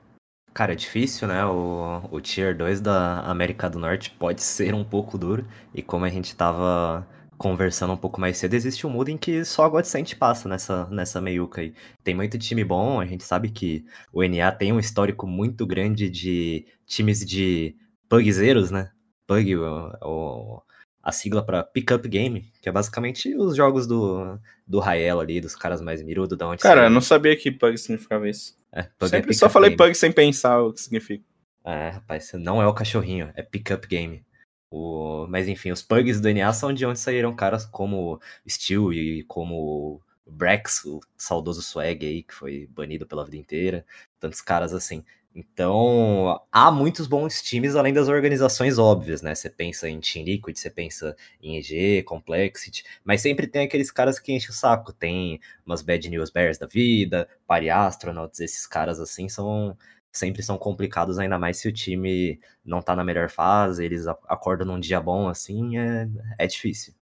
Cara, 0.58 0.74
é 0.74 0.76
difícil, 0.76 1.28
né? 1.28 1.46
O, 1.46 2.02
o 2.10 2.20
Tier 2.20 2.58
2 2.58 2.82
da 2.82 3.20
América 3.20 3.70
do 3.70 3.78
Norte 3.78 4.10
pode 4.10 4.41
ser 4.41 4.74
um 4.74 4.84
pouco 4.84 5.15
duro. 5.15 5.48
E 5.72 5.84
como 5.84 6.04
a 6.04 6.10
gente 6.10 6.36
tava 6.36 7.08
conversando 7.38 7.93
um 7.93 7.98
pouco 7.98 8.20
mais 8.20 8.38
cedo, 8.39 8.56
existe 8.56 8.88
um 8.88 8.89
mundo 8.89 9.10
em 9.10 9.20
que 9.20 9.46
só 9.46 9.65
a 9.65 9.70
Godsent 9.70 10.15
passa 10.15 10.50
nessa, 10.50 10.88
nessa 10.89 11.22
meiuca 11.22 11.62
aí. 11.62 11.76
Tem 12.04 12.15
muito 12.15 12.39
time 12.39 12.63
bom, 12.63 13.00
a 13.00 13.06
gente 13.06 13.24
sabe 13.24 13.52
que 13.52 13.86
o 14.12 14.24
NA 14.24 14.52
tem 14.52 14.74
um 14.74 14.80
histórico 14.80 15.28
muito 15.28 15.63
grande 15.63 16.10
de 16.10 16.65
times 16.88 17.24
de 17.24 17.76
pugzeiros, 18.10 18.72
né? 18.72 18.89
Pug, 19.28 19.58
o, 19.58 19.91
o 20.02 20.62
a 21.04 21.12
sigla 21.12 21.46
para 21.46 21.63
Pickup 21.63 22.10
Game, 22.10 22.52
que 22.63 22.67
é 22.67 22.72
basicamente 22.72 23.36
os 23.36 23.56
jogos 23.56 23.86
do, 23.86 24.39
do 24.65 24.80
Rael 24.80 25.20
ali, 25.20 25.39
dos 25.39 25.56
caras 25.56 25.82
mais 25.82 26.02
mirudos, 26.02 26.36
da 26.36 26.48
onde 26.48 26.63
Cara, 26.63 26.86
eu 26.86 26.89
não 26.89 27.00
sabia 27.00 27.38
que 27.38 27.52
Pug 27.52 27.78
significava 27.78 28.28
isso. 28.28 28.57
É, 28.71 28.88
Sempre 29.08 29.34
só 29.34 29.49
falei 29.49 29.71
game. 29.71 29.77
Pug 29.77 29.95
sem 29.95 30.12
pensar 30.12 30.62
o 30.62 30.73
que 30.73 30.82
significa. 30.82 31.23
É, 31.63 31.89
rapaz, 31.89 32.32
não 32.34 32.62
é 32.62 32.67
o 32.67 32.73
cachorrinho, 32.73 33.32
é 33.36 33.43
Pickup 33.43 33.86
Game. 33.88 34.25
O... 34.69 35.27
Mas 35.30 35.47
enfim, 35.47 35.71
os 35.71 35.82
pugs 35.82 36.19
do 36.19 36.32
NA 36.34 36.51
são 36.53 36.73
de 36.73 36.86
onde 36.86 36.99
saíram 36.99 37.36
caras 37.36 37.65
como 37.65 38.21
Steel 38.47 38.93
e 38.93 39.23
como 39.23 40.01
Brex, 40.25 40.84
o 40.86 40.99
saudoso 41.17 41.62
Swag 41.62 42.06
aí, 42.06 42.23
que 42.23 42.34
foi 42.34 42.67
banido 42.67 43.06
pela 43.06 43.25
vida 43.25 43.38
inteira. 43.38 43.86
Tantos 44.19 44.41
caras 44.41 44.73
assim. 44.73 45.03
Então, 45.39 46.41
há 46.52 46.71
muitos 46.71 47.06
bons 47.06 47.43
times 47.43 47.76
além 47.76 47.93
das 47.93 48.08
organizações 48.08 48.80
óbvias, 48.80 49.21
né? 49.21 49.36
Você 49.36 49.52
pensa 49.52 49.88
em 49.88 50.00
Team 50.00 50.26
Liquid, 50.26 50.58
você 50.58 50.67
pensa 50.67 51.15
em 51.39 51.58
EG, 51.58 52.02
Complexity, 52.02 52.84
mas 53.06 53.21
sempre 53.21 53.45
tem 53.45 53.62
aqueles 53.65 53.91
caras 53.91 54.17
que 54.17 54.34
enchem 54.34 54.50
o 54.50 54.54
saco. 54.54 54.91
Tem 54.91 55.39
umas 55.63 55.84
Bad 55.84 56.10
News 56.10 56.32
Bears 56.32 56.58
da 56.58 56.65
vida, 56.65 57.30
Pari 57.45 57.69
Astronauts, 57.69 58.39
esses 58.39 58.65
caras 58.65 59.00
assim 59.00 59.30
são 59.30 59.78
sempre 60.12 60.41
são 60.41 60.58
complicados, 60.58 61.19
ainda 61.19 61.38
mais 61.38 61.58
se 61.58 61.67
o 61.67 61.71
time 61.71 62.39
não 62.65 62.82
tá 62.82 62.95
na 62.95 63.04
melhor 63.04 63.30
fase, 63.30 63.86
eles 63.86 64.08
acordam 64.08 64.65
num 64.65 64.80
dia 64.80 65.00
bom, 65.00 65.30
assim, 65.30 65.78
é, 65.78 66.08
é 66.39 66.47
difícil. 66.47 66.95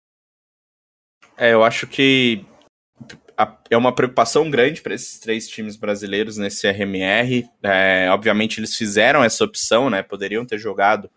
É, 1.37 1.53
eu 1.53 1.63
acho 1.63 1.87
que 1.87 2.45
é 3.69 3.77
uma 3.77 3.93
preocupação 3.93 4.49
grande 4.49 4.81
para 4.81 4.93
esses 4.93 5.19
três 5.19 5.47
times 5.47 5.75
brasileiros 5.75 6.37
nesse 6.37 6.67
RMR. 6.67 7.47
É, 7.61 8.07
obviamente, 8.09 8.59
eles 8.59 8.75
fizeram 8.75 9.23
essa 9.23 9.43
opção, 9.43 9.89
né? 9.89 10.01
Poderiam 10.01 10.45
ter 10.45 10.57
jogado 10.57 11.09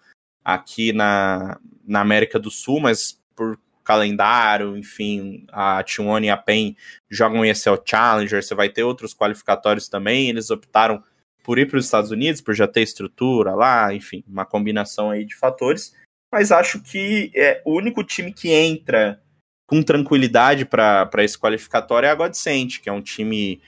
aqui 0.44 0.92
na, 0.92 1.59
na 1.87 2.00
América 2.00 2.38
do 2.38 2.50
Sul, 2.50 2.81
mas 2.81 3.20
por 3.37 3.59
calendário, 3.85 4.76
enfim, 4.76 5.46
a 5.50 5.83
T1 5.83 6.24
e 6.24 6.31
a 6.31 6.37
PEN 6.37 6.76
jogam 7.09 7.44
ESL 7.44 7.76
Challenger, 7.85 8.42
você 8.42 8.54
vai 8.54 8.68
ter 8.68 8.83
outros 8.83 9.14
qualificatórios 9.14 9.88
também. 9.88 10.28
Eles 10.28 10.50
optaram 10.50 11.02
por 11.42 11.59
ir 11.59 11.66
para 11.66 11.78
os 11.78 11.87
Estados 11.87 12.11
Unidos, 12.11 12.42
por 12.42 12.54
já 12.54 12.68
ter 12.68 12.83
estrutura 12.83 13.54
lá, 13.54 13.94
enfim, 13.94 14.22
uma 14.28 14.44
combinação 14.44 15.11
aí 15.11 15.24
de 15.24 15.35
fatores. 15.35 15.94
Mas 16.31 16.52
acho 16.52 16.83
que 16.83 17.33
é 17.35 17.62
o 17.64 17.74
único 17.74 18.04
time 18.04 18.33
que 18.33 18.50
entra 18.50 19.22
com 19.68 19.83
tranquilidade 19.83 20.64
para 20.64 21.11
esse 21.18 21.38
qualificatório 21.38 22.07
é 22.07 22.11
a 22.11 22.14
Godsent, 22.14 22.81
que 22.81 22.88
é 22.88 22.92
um 22.92 23.02
time 23.02 23.61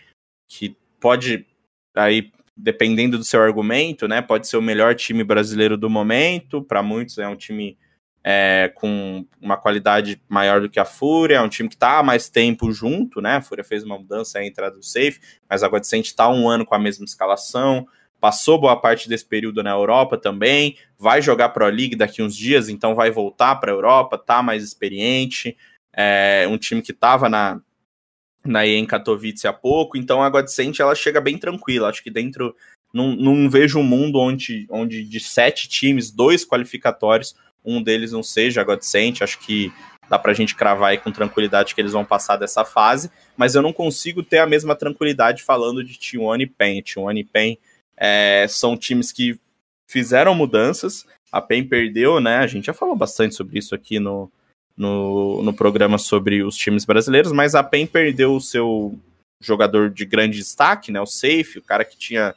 que 0.48 0.74
pode, 0.98 1.46
aí, 1.94 2.32
dependendo 2.56 3.18
do 3.18 3.22
seu 3.22 3.42
argumento, 3.42 4.08
né, 4.08 4.22
pode 4.22 4.48
ser 4.48 4.56
o 4.56 4.62
melhor 4.62 4.94
time 4.94 5.22
brasileiro 5.22 5.76
do 5.76 5.90
momento, 5.90 6.62
para 6.62 6.82
muitos 6.82 7.18
é 7.18 7.28
um 7.28 7.36
time 7.36 7.76
é, 8.24 8.72
com 8.74 9.26
uma 9.38 9.58
qualidade 9.58 10.18
maior 10.26 10.62
do 10.62 10.70
que 10.70 10.80
a 10.80 10.86
Fúria, 10.86 11.36
é 11.36 11.40
um 11.42 11.50
time 11.50 11.68
que 11.68 11.74
está 11.74 11.98
há 11.98 12.02
mais 12.02 12.30
tempo 12.30 12.72
junto, 12.72 13.20
né? 13.20 13.36
A 13.36 13.42
Fúria 13.42 13.62
fez 13.62 13.84
uma 13.84 13.98
mudança 13.98 14.38
a 14.38 14.46
entrada 14.46 14.76
do 14.76 14.82
Safe, 14.82 15.20
mas 15.48 15.62
a 15.62 15.68
Godsent 15.68 16.06
está 16.06 16.30
um 16.30 16.48
ano 16.48 16.64
com 16.64 16.74
a 16.74 16.78
mesma 16.78 17.04
escalação, 17.04 17.86
passou 18.18 18.58
boa 18.58 18.80
parte 18.80 19.06
desse 19.06 19.26
período 19.26 19.62
na 19.62 19.70
Europa 19.70 20.16
também, 20.16 20.78
vai 20.98 21.20
jogar 21.20 21.50
Pro 21.50 21.66
League 21.66 21.94
daqui 21.94 22.22
uns 22.22 22.34
dias, 22.34 22.70
então 22.70 22.94
vai 22.94 23.10
voltar 23.10 23.56
para 23.56 23.70
a 23.70 23.74
Europa, 23.74 24.16
tá 24.16 24.42
mais 24.42 24.64
experiente, 24.64 25.56
é 25.94 26.46
um 26.48 26.58
time 26.58 26.82
que 26.82 26.92
estava 26.92 27.28
na 27.28 27.60
na 28.42 28.66
EM 28.66 28.86
Katowice 28.86 29.46
há 29.46 29.52
pouco, 29.52 29.98
então 29.98 30.22
a 30.22 30.30
Godsent 30.30 30.80
ela 30.80 30.94
chega 30.94 31.20
bem 31.20 31.36
tranquila, 31.36 31.90
acho 31.90 32.02
que 32.02 32.10
dentro 32.10 32.56
não, 32.92 33.14
não 33.14 33.50
vejo 33.50 33.78
um 33.78 33.82
mundo 33.82 34.18
onde, 34.18 34.66
onde 34.70 35.04
de 35.04 35.20
sete 35.20 35.68
times, 35.68 36.10
dois 36.10 36.44
qualificatórios, 36.44 37.34
um 37.64 37.82
deles 37.82 38.12
não 38.12 38.22
seja 38.22 38.62
a 38.62 38.64
Godsent, 38.64 39.20
acho 39.20 39.38
que 39.40 39.72
dá 40.08 40.18
pra 40.18 40.32
gente 40.32 40.56
cravar 40.56 40.90
aí 40.90 40.98
com 40.98 41.12
tranquilidade 41.12 41.74
que 41.74 41.80
eles 41.80 41.92
vão 41.92 42.04
passar 42.04 42.36
dessa 42.36 42.64
fase, 42.64 43.10
mas 43.36 43.54
eu 43.54 43.62
não 43.62 43.72
consigo 43.72 44.22
ter 44.22 44.38
a 44.38 44.46
mesma 44.46 44.74
tranquilidade 44.74 45.42
falando 45.42 45.84
de 45.84 45.94
T1 45.94 46.40
e 46.40 46.46
PEN. 46.46 46.82
T1 46.82 47.18
e 47.18 47.24
PEN 47.24 47.58
é, 47.96 48.46
são 48.48 48.76
times 48.76 49.12
que 49.12 49.38
fizeram 49.86 50.34
mudanças, 50.34 51.06
a 51.30 51.40
PEN 51.40 51.64
perdeu, 51.68 52.20
né, 52.20 52.38
a 52.38 52.46
gente 52.46 52.66
já 52.66 52.72
falou 52.72 52.96
bastante 52.96 53.34
sobre 53.34 53.58
isso 53.58 53.74
aqui 53.74 54.00
no, 54.00 54.30
no, 54.76 55.42
no 55.42 55.52
programa 55.52 55.98
sobre 55.98 56.42
os 56.42 56.56
times 56.56 56.84
brasileiros, 56.84 57.32
mas 57.32 57.54
a 57.54 57.62
PEN 57.62 57.86
perdeu 57.86 58.34
o 58.34 58.40
seu 58.40 58.98
jogador 59.40 59.90
de 59.90 60.04
grande 60.04 60.38
destaque, 60.38 60.92
né, 60.92 61.00
o 61.00 61.06
Safe, 61.06 61.58
o 61.58 61.62
cara 61.62 61.84
que 61.84 61.96
tinha 61.96 62.34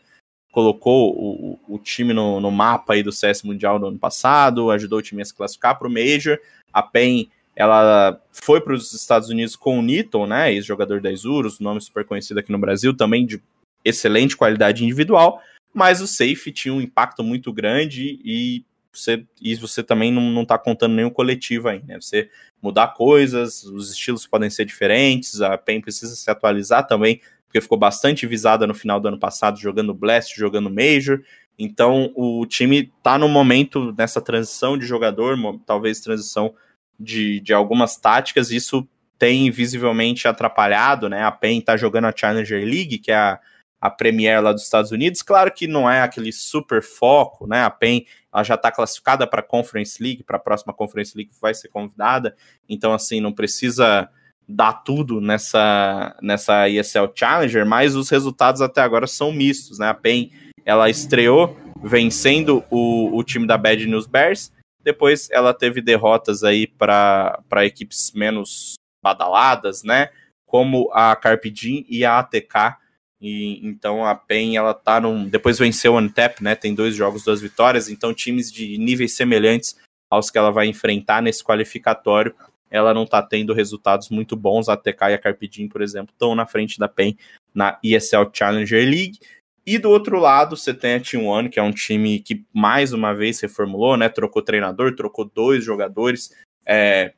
colocou 0.52 1.15
o, 1.15 1.60
o 1.67 1.80
time 1.80 2.13
no, 2.13 2.39
no, 2.39 2.52
mapa 2.52 2.93
aí 2.93 3.02
do 3.02 3.12
CS 3.12 3.41
Mundial 3.41 3.80
no 3.80 3.88
ano 3.88 3.98
passado, 3.98 4.69
ajudou 4.69 5.00
o 5.00 5.02
time 5.02 5.22
a 5.22 5.26
se 5.26 5.34
classificar 5.34 5.80
para 5.80 5.88
o 5.88 5.91
Major. 5.91 6.38
A 6.72 6.84
PEN 6.84 7.28
ela 7.56 8.22
foi 8.32 8.62
para 8.62 8.74
os 8.74 8.93
Estados 8.93 9.30
Unidos 9.30 9.56
com 9.56 9.80
o 9.80 9.82
Newton, 9.82 10.28
né, 10.28 10.54
ex-jogador 10.54 11.02
da 11.02 11.12
Isurus, 11.12 11.60
nome 11.60 11.82
super 11.82 12.06
conhecido 12.06 12.39
aqui 12.39 12.52
no 12.52 12.60
Brasil, 12.60 12.96
também 12.96 13.26
de 13.26 13.41
excelente 13.84 14.38
qualidade 14.38 14.84
individual, 14.84 15.41
mas 15.74 16.02
o 16.02 16.08
safe 16.08 16.52
tinha 16.52 16.74
um 16.74 16.82
impacto 16.82 17.24
muito 17.24 17.52
grande 17.52 18.19
e 18.24 18.63
você, 18.93 19.25
e 19.41 19.56
você 19.56 19.82
também 19.82 20.12
não, 20.12 20.21
não 20.21 20.45
tá 20.45 20.58
contando 20.58 20.93
nenhum 20.93 21.10
coletivo 21.10 21.67
aí, 21.67 21.82
né? 21.84 21.99
Você 21.99 22.29
mudar 22.62 22.89
coisas, 22.89 23.63
os 23.63 23.91
estilos 23.91 24.27
podem 24.27 24.49
ser 24.49 24.65
diferentes, 24.65 25.41
a 25.41 25.58
PEN 25.58 25.82
precisa 25.82 26.15
se 26.15 26.29
atualizar 26.29 26.86
também, 26.86 27.19
porque 27.45 27.60
ficou 27.60 27.77
bastante 27.77 28.27
visada 28.27 28.67
no 28.67 28.73
final 28.73 28.99
do 28.99 29.08
ano 29.08 29.19
passado, 29.19 29.60
jogando 29.60 29.93
Blast, 29.93 30.38
jogando 30.38 30.69
Major. 30.69 31.21
Então 31.58 32.12
o 32.15 32.45
time 32.45 32.91
tá 33.01 33.17
no 33.17 33.27
momento 33.27 33.93
nessa 33.97 34.21
transição 34.21 34.77
de 34.77 34.86
jogador, 34.86 35.38
talvez 35.65 35.99
transição 35.99 36.53
de, 36.99 37.39
de 37.39 37.53
algumas 37.53 37.97
táticas, 37.97 38.51
isso 38.51 38.88
tem 39.17 39.49
visivelmente 39.49 40.27
atrapalhado, 40.27 41.10
né? 41.10 41.23
A 41.23 41.32
PEN 41.32 41.62
tá 41.62 41.77
jogando 41.77 42.06
a 42.06 42.13
Challenger 42.15 42.63
League, 42.63 42.97
que 42.97 43.12
é 43.12 43.15
a, 43.15 43.39
a 43.84 43.89
Premier 43.89 44.41
lá 44.41 44.54
dos 44.54 44.63
Estados 44.63 44.91
Unidos. 44.91 45.22
Claro 45.22 45.52
que 45.52 45.67
não 45.67 45.89
é 45.91 46.02
aquele 46.02 46.32
super 46.32 46.82
foco, 46.82 47.46
né? 47.46 47.65
A 47.65 47.69
PEN 47.69 48.06
ela 48.34 48.41
já 48.41 48.56
está 48.56 48.72
classificada 48.72 49.28
para 49.28 49.41
a 49.41 49.43
Conference 49.46 50.02
League, 50.02 50.24
para 50.24 50.38
a 50.38 50.39
próxima 50.39 50.74
Conference 50.74 51.13
League 51.17 51.34
vai 51.41 51.54
ser 51.54 51.67
convidada. 51.67 52.34
Então, 52.69 52.93
assim, 52.93 53.19
não 53.19 53.34
precisa 53.34 54.10
dar 54.48 54.72
tudo 54.72 55.19
nessa, 55.19 56.15
nessa 56.22 56.69
ESL 56.69 57.12
Challenger, 57.13 57.65
mas 57.65 57.93
os 57.93 58.10
resultados 58.10 58.62
até 58.62 58.80
agora 58.80 59.06
são 59.06 59.34
mistos, 59.34 59.80
né? 59.80 59.89
A 59.89 59.93
PEN 59.93 60.32
ela 60.63 60.89
estreou 60.89 61.58
vencendo 61.84 62.63
o, 62.72 63.17
o 63.17 63.22
time 63.22 63.46
da 63.46 63.58
Bad 63.58 63.86
News 63.86 64.08
Bears, 64.08 64.50
depois 64.82 65.30
ela 65.30 65.54
teve 65.54 65.82
derrotas 65.82 66.41
aí 66.41 66.67
para 66.67 67.43
equipes 67.65 68.13
menos 68.15 68.76
badaladas, 69.04 69.84
né? 69.84 70.08
Como 70.46 70.89
a 70.93 71.13
Carpidin 71.17 71.86
e 71.89 72.06
a 72.06 72.19
ATK. 72.19 72.82
E, 73.23 73.65
então 73.65 74.05
a 74.05 74.13
PEN 74.13 74.57
ela 74.57 74.73
tá 74.73 74.99
num. 74.99 75.29
Depois 75.29 75.57
venceu 75.57 75.93
o 75.93 75.97
Antep, 75.97 76.43
né? 76.43 76.55
Tem 76.55 76.75
dois 76.75 76.93
jogos, 76.93 77.23
duas 77.23 77.39
vitórias. 77.39 77.88
Então, 77.88 78.13
times 78.13 78.51
de 78.51 78.77
níveis 78.77 79.15
semelhantes 79.15 79.79
aos 80.12 80.29
que 80.29 80.38
ela 80.38 80.51
vai 80.51 80.67
enfrentar 80.67 81.21
nesse 81.21 81.41
qualificatório, 81.41 82.36
ela 82.69 82.93
não 82.93 83.05
tá 83.05 83.23
tendo 83.23 83.53
resultados 83.53 84.09
muito 84.09 84.36
bons. 84.36 84.67
A 84.67 84.73
ATK 84.73 85.03
e 85.03 85.13
a 85.13 85.17
Carpidin, 85.17 85.69
por 85.69 85.81
exemplo, 85.81 86.12
estão 86.12 86.36
na 86.36 86.45
frente 86.45 86.77
da 86.77 86.89
PEN 86.89 87.15
na 87.55 87.79
ESL 87.81 88.29
Challenger 88.33 88.83
League. 88.83 89.19
E 89.65 89.77
do 89.77 89.89
outro 89.89 90.19
lado, 90.19 90.57
você 90.57 90.73
tem 90.73 90.95
a 90.95 90.99
Team 90.99 91.25
One, 91.25 91.47
que 91.47 91.57
é 91.57 91.63
um 91.63 91.71
time 91.71 92.19
que 92.19 92.43
mais 92.51 92.91
uma 92.91 93.13
vez 93.13 93.39
reformulou, 93.39 93.95
né? 93.95 94.09
Trocou 94.09 94.41
treinador, 94.41 94.97
trocou 94.97 95.23
dois 95.23 95.63
jogadores, 95.63 96.36
é, 96.65 97.13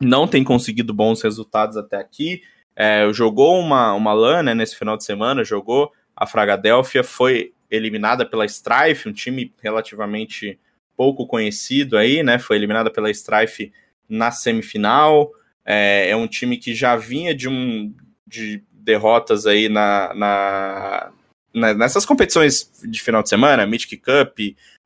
não 0.00 0.26
tem 0.26 0.42
conseguido 0.42 0.92
bons 0.92 1.22
resultados 1.22 1.76
até 1.76 1.98
aqui. 1.98 2.42
É, 2.82 3.12
jogou 3.12 3.60
uma, 3.60 3.92
uma 3.92 4.14
LAN 4.14 4.42
né, 4.42 4.54
nesse 4.54 4.74
final 4.74 4.96
de 4.96 5.04
semana, 5.04 5.44
jogou 5.44 5.92
a 6.16 6.26
Fragadélfia, 6.26 7.04
foi 7.04 7.52
eliminada 7.70 8.24
pela 8.24 8.46
Strife, 8.46 9.06
um 9.06 9.12
time 9.12 9.52
relativamente 9.62 10.58
pouco 10.96 11.26
conhecido 11.26 11.98
aí, 11.98 12.22
né? 12.22 12.38
Foi 12.38 12.56
eliminada 12.56 12.90
pela 12.90 13.10
Strife 13.10 13.70
na 14.08 14.30
semifinal. 14.30 15.30
É, 15.62 16.08
é 16.08 16.16
um 16.16 16.26
time 16.26 16.56
que 16.56 16.74
já 16.74 16.96
vinha 16.96 17.34
de 17.34 17.50
um 17.50 17.94
de 18.26 18.64
derrotas 18.72 19.46
aí 19.46 19.68
na, 19.68 20.14
na, 20.14 21.12
né, 21.54 21.74
nessas 21.74 22.06
competições 22.06 22.72
de 22.82 23.02
final 23.02 23.22
de 23.22 23.28
semana, 23.28 23.66
Mythic 23.66 23.98
Cup, 23.98 24.38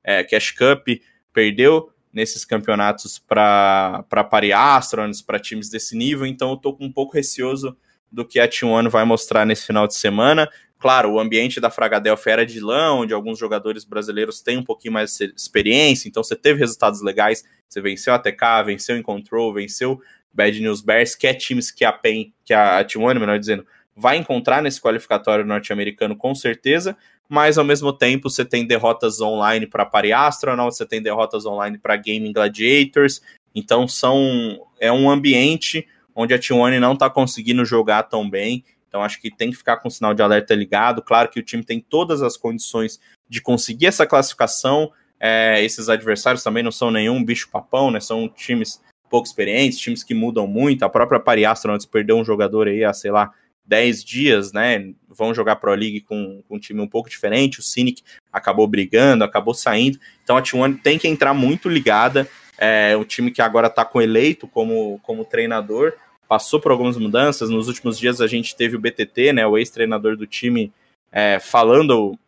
é, 0.02 0.24
Cash 0.24 0.50
Cup, 0.50 0.88
perdeu 1.32 1.92
nesses 2.12 2.44
campeonatos 2.44 3.20
para 3.20 4.04
Pari 4.28 4.52
Astronauts, 4.52 5.22
para 5.22 5.38
times 5.38 5.68
desse 5.68 5.96
nível, 5.96 6.26
então 6.26 6.50
eu 6.50 6.56
tô 6.56 6.76
um 6.80 6.90
pouco 6.90 7.14
receoso 7.14 7.76
do 8.14 8.24
que 8.24 8.38
a 8.38 8.48
T1 8.48 8.88
vai 8.88 9.04
mostrar 9.04 9.44
nesse 9.44 9.66
final 9.66 9.86
de 9.86 9.94
semana. 9.94 10.48
Claro, 10.78 11.12
o 11.12 11.20
ambiente 11.20 11.60
da 11.60 11.70
Fragadelphia 11.70 12.32
era 12.34 12.46
de 12.46 12.60
lã, 12.60 12.92
onde 12.92 13.12
alguns 13.12 13.38
jogadores 13.38 13.84
brasileiros 13.84 14.40
têm 14.40 14.58
um 14.58 14.62
pouquinho 14.62 14.94
mais 14.94 15.16
de 15.16 15.32
experiência, 15.36 16.08
então 16.08 16.22
você 16.22 16.36
teve 16.36 16.60
resultados 16.60 17.02
legais, 17.02 17.42
você 17.68 17.80
venceu 17.80 18.14
a 18.14 18.18
TK, 18.18 18.64
venceu 18.66 18.96
em 18.96 19.02
Control, 19.02 19.52
venceu 19.52 20.00
Bad 20.32 20.60
News 20.60 20.80
Bears, 20.80 21.14
que 21.14 21.26
é 21.26 21.34
times 21.34 21.70
que 21.70 21.84
a 21.84 21.92
PEN, 21.92 22.32
que 22.44 22.52
a 22.52 22.84
T1, 22.84 23.18
melhor 23.18 23.38
dizendo, 23.38 23.66
vai 23.96 24.16
encontrar 24.16 24.62
nesse 24.62 24.80
qualificatório 24.80 25.44
norte-americano 25.44 26.16
com 26.16 26.34
certeza, 26.34 26.96
mas 27.28 27.56
ao 27.56 27.64
mesmo 27.64 27.92
tempo 27.92 28.28
você 28.28 28.44
tem 28.44 28.66
derrotas 28.66 29.20
online 29.20 29.66
para 29.66 29.86
Pari 29.86 30.12
Astronaut, 30.12 30.76
você 30.76 30.84
tem 30.84 31.02
derrotas 31.02 31.46
online 31.46 31.78
para 31.78 31.96
Gaming 31.96 32.32
Gladiators, 32.32 33.22
então 33.54 33.88
são 33.88 34.60
é 34.78 34.92
um 34.92 35.08
ambiente 35.10 35.86
onde 36.14 36.34
a 36.34 36.38
T1 36.38 36.78
não 36.78 36.92
está 36.94 37.10
conseguindo 37.10 37.64
jogar 37.64 38.04
tão 38.04 38.28
bem, 38.28 38.64
então 38.88 39.02
acho 39.02 39.20
que 39.20 39.30
tem 39.30 39.50
que 39.50 39.56
ficar 39.56 39.78
com 39.78 39.88
o 39.88 39.90
sinal 39.90 40.14
de 40.14 40.22
alerta 40.22 40.54
ligado, 40.54 41.02
claro 41.02 41.28
que 41.28 41.40
o 41.40 41.42
time 41.42 41.64
tem 41.64 41.80
todas 41.80 42.22
as 42.22 42.36
condições 42.36 43.00
de 43.28 43.40
conseguir 43.40 43.86
essa 43.86 44.06
classificação, 44.06 44.92
é, 45.18 45.62
esses 45.64 45.88
adversários 45.88 46.42
também 46.42 46.62
não 46.62 46.72
são 46.72 46.90
nenhum 46.90 47.24
bicho-papão, 47.24 47.90
né, 47.90 48.00
são 48.00 48.28
times 48.28 48.80
pouco 49.10 49.26
experientes, 49.26 49.78
times 49.78 50.02
que 50.02 50.14
mudam 50.14 50.46
muito, 50.46 50.84
a 50.84 50.88
própria 50.88 51.20
Pari 51.20 51.44
Astronauts 51.44 51.86
perdeu 51.86 52.16
um 52.16 52.24
jogador 52.24 52.68
aí 52.68 52.84
há, 52.84 52.92
sei 52.92 53.10
lá, 53.10 53.32
10 53.66 54.04
dias, 54.04 54.52
né? 54.52 54.92
Vão 55.08 55.32
jogar 55.32 55.56
Pro 55.56 55.74
League 55.74 56.02
com, 56.02 56.42
com 56.46 56.56
um 56.56 56.58
time 56.58 56.80
um 56.80 56.88
pouco 56.88 57.08
diferente. 57.08 57.60
O 57.60 57.62
Cynic 57.62 58.02
acabou 58.32 58.66
brigando, 58.66 59.24
acabou 59.24 59.54
saindo. 59.54 59.98
Então 60.22 60.36
a 60.36 60.42
T1 60.42 60.80
tem 60.82 60.98
que 60.98 61.08
entrar 61.08 61.32
muito 61.32 61.68
ligada. 61.68 62.28
É 62.58 62.96
um 62.96 63.04
time 63.04 63.30
que 63.30 63.42
agora 63.42 63.66
está 63.66 63.84
com 63.84 64.00
eleito 64.00 64.46
como, 64.46 65.00
como 65.02 65.24
treinador. 65.24 65.92
Passou 66.28 66.60
por 66.60 66.72
algumas 66.72 66.96
mudanças. 66.96 67.50
Nos 67.50 67.68
últimos 67.68 67.98
dias 67.98 68.20
a 68.20 68.26
gente 68.26 68.56
teve 68.56 68.76
o 68.76 68.80
BTT, 68.80 69.32
né? 69.32 69.46
O 69.46 69.58
ex-treinador 69.58 70.16
do 70.16 70.26
time, 70.26 70.72
é, 71.10 71.38
falando 71.38 72.18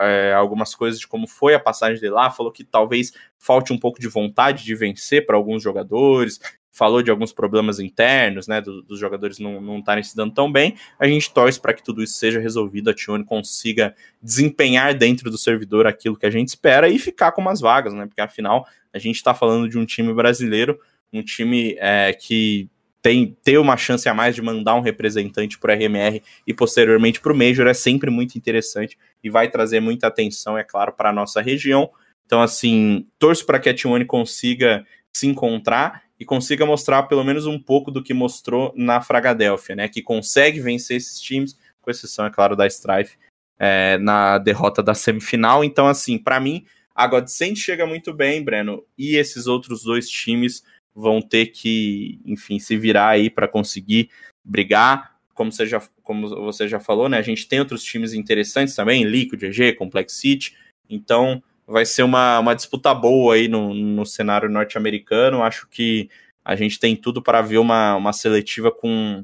é, 0.00 0.32
algumas 0.34 0.74
coisas 0.74 0.98
de 0.98 1.06
como 1.06 1.26
foi 1.26 1.54
a 1.54 1.60
passagem 1.60 2.00
dele 2.00 2.14
lá, 2.14 2.30
falou 2.30 2.50
que 2.50 2.64
talvez 2.64 3.12
falte 3.38 3.72
um 3.72 3.78
pouco 3.78 4.00
de 4.00 4.08
vontade 4.08 4.64
de 4.64 4.74
vencer 4.74 5.26
para 5.26 5.36
alguns 5.36 5.62
jogadores, 5.62 6.40
falou 6.78 7.02
de 7.02 7.10
alguns 7.10 7.32
problemas 7.32 7.80
internos, 7.80 8.46
né, 8.46 8.60
do, 8.60 8.82
dos 8.82 9.00
jogadores 9.00 9.40
não 9.40 9.80
estarem 9.80 10.04
se 10.04 10.14
dando 10.14 10.32
tão 10.32 10.50
bem, 10.50 10.76
a 10.96 11.08
gente 11.08 11.32
torce 11.32 11.60
para 11.60 11.74
que 11.74 11.82
tudo 11.82 12.02
isso 12.04 12.14
seja 12.14 12.38
resolvido, 12.38 12.88
a 12.88 12.94
Tione 12.94 13.24
consiga 13.24 13.96
desempenhar 14.22 14.94
dentro 14.94 15.28
do 15.28 15.36
servidor 15.36 15.88
aquilo 15.88 16.16
que 16.16 16.24
a 16.24 16.30
gente 16.30 16.48
espera 16.48 16.88
e 16.88 16.96
ficar 16.96 17.32
com 17.32 17.40
umas 17.40 17.60
vagas, 17.60 17.92
né, 17.92 18.06
porque 18.06 18.20
afinal 18.20 18.64
a 18.94 18.98
gente 18.98 19.16
está 19.16 19.34
falando 19.34 19.68
de 19.68 19.76
um 19.76 19.84
time 19.84 20.14
brasileiro, 20.14 20.78
um 21.12 21.20
time 21.20 21.74
é, 21.80 22.12
que 22.12 22.70
tem 23.02 23.36
ter 23.42 23.58
uma 23.58 23.76
chance 23.76 24.08
a 24.08 24.14
mais 24.14 24.34
de 24.34 24.42
mandar 24.42 24.74
um 24.74 24.80
representante 24.80 25.58
para 25.58 25.74
o 25.74 25.76
RMR 25.76 26.22
e 26.46 26.54
posteriormente 26.54 27.20
para 27.20 27.32
o 27.32 27.36
Major 27.36 27.66
é 27.66 27.74
sempre 27.74 28.10
muito 28.10 28.36
interessante 28.36 28.96
e 29.22 29.28
vai 29.28 29.50
trazer 29.50 29.80
muita 29.80 30.06
atenção, 30.06 30.56
é 30.56 30.62
claro, 30.62 30.92
para 30.92 31.10
a 31.10 31.12
nossa 31.12 31.40
região. 31.40 31.90
Então, 32.26 32.42
assim, 32.42 33.06
torço 33.18 33.46
para 33.46 33.58
que 33.58 33.68
a 33.68 33.74
T1 33.74 34.04
consiga 34.06 34.84
se 35.12 35.26
encontrar 35.26 36.07
e 36.18 36.24
consiga 36.24 36.66
mostrar 36.66 37.04
pelo 37.04 37.24
menos 37.24 37.46
um 37.46 37.58
pouco 37.58 37.90
do 37.90 38.02
que 38.02 38.12
mostrou 38.12 38.72
na 38.76 39.00
Fragadélfia, 39.00 39.76
né? 39.76 39.88
Que 39.88 40.02
consegue 40.02 40.60
vencer 40.60 40.96
esses 40.96 41.20
times, 41.20 41.56
com 41.80 41.90
exceção, 41.90 42.26
é 42.26 42.30
claro, 42.30 42.56
da 42.56 42.66
Strife, 42.66 43.16
é, 43.58 43.98
na 43.98 44.38
derrota 44.38 44.82
da 44.82 44.94
semifinal. 44.94 45.62
Então, 45.62 45.86
assim, 45.86 46.18
para 46.18 46.40
mim, 46.40 46.64
a 46.94 47.06
Godsend 47.06 47.56
chega 47.56 47.86
muito 47.86 48.12
bem, 48.12 48.42
Breno, 48.42 48.84
e 48.96 49.16
esses 49.16 49.46
outros 49.46 49.84
dois 49.84 50.08
times 50.08 50.64
vão 50.94 51.22
ter 51.22 51.46
que, 51.46 52.20
enfim, 52.24 52.58
se 52.58 52.76
virar 52.76 53.10
aí 53.10 53.30
para 53.30 53.46
conseguir 53.46 54.10
brigar. 54.44 55.16
Como 55.32 55.52
você, 55.52 55.64
já, 55.64 55.80
como 56.02 56.28
você 56.28 56.66
já 56.66 56.80
falou, 56.80 57.08
né? 57.08 57.18
A 57.18 57.22
gente 57.22 57.46
tem 57.46 57.60
outros 57.60 57.84
times 57.84 58.12
interessantes 58.12 58.74
também, 58.74 59.04
Liquid, 59.04 59.40
EG, 59.44 59.74
Complex 59.74 60.14
City. 60.14 60.56
Então, 60.90 61.40
vai 61.68 61.84
ser 61.84 62.02
uma, 62.02 62.38
uma 62.38 62.54
disputa 62.54 62.94
boa 62.94 63.34
aí 63.34 63.46
no, 63.46 63.74
no 63.74 64.06
cenário 64.06 64.48
norte-americano. 64.48 65.42
Acho 65.42 65.68
que 65.68 66.08
a 66.42 66.56
gente 66.56 66.80
tem 66.80 66.96
tudo 66.96 67.22
para 67.22 67.42
ver 67.42 67.58
uma, 67.58 67.94
uma 67.94 68.12
seletiva 68.14 68.72
com 68.72 69.22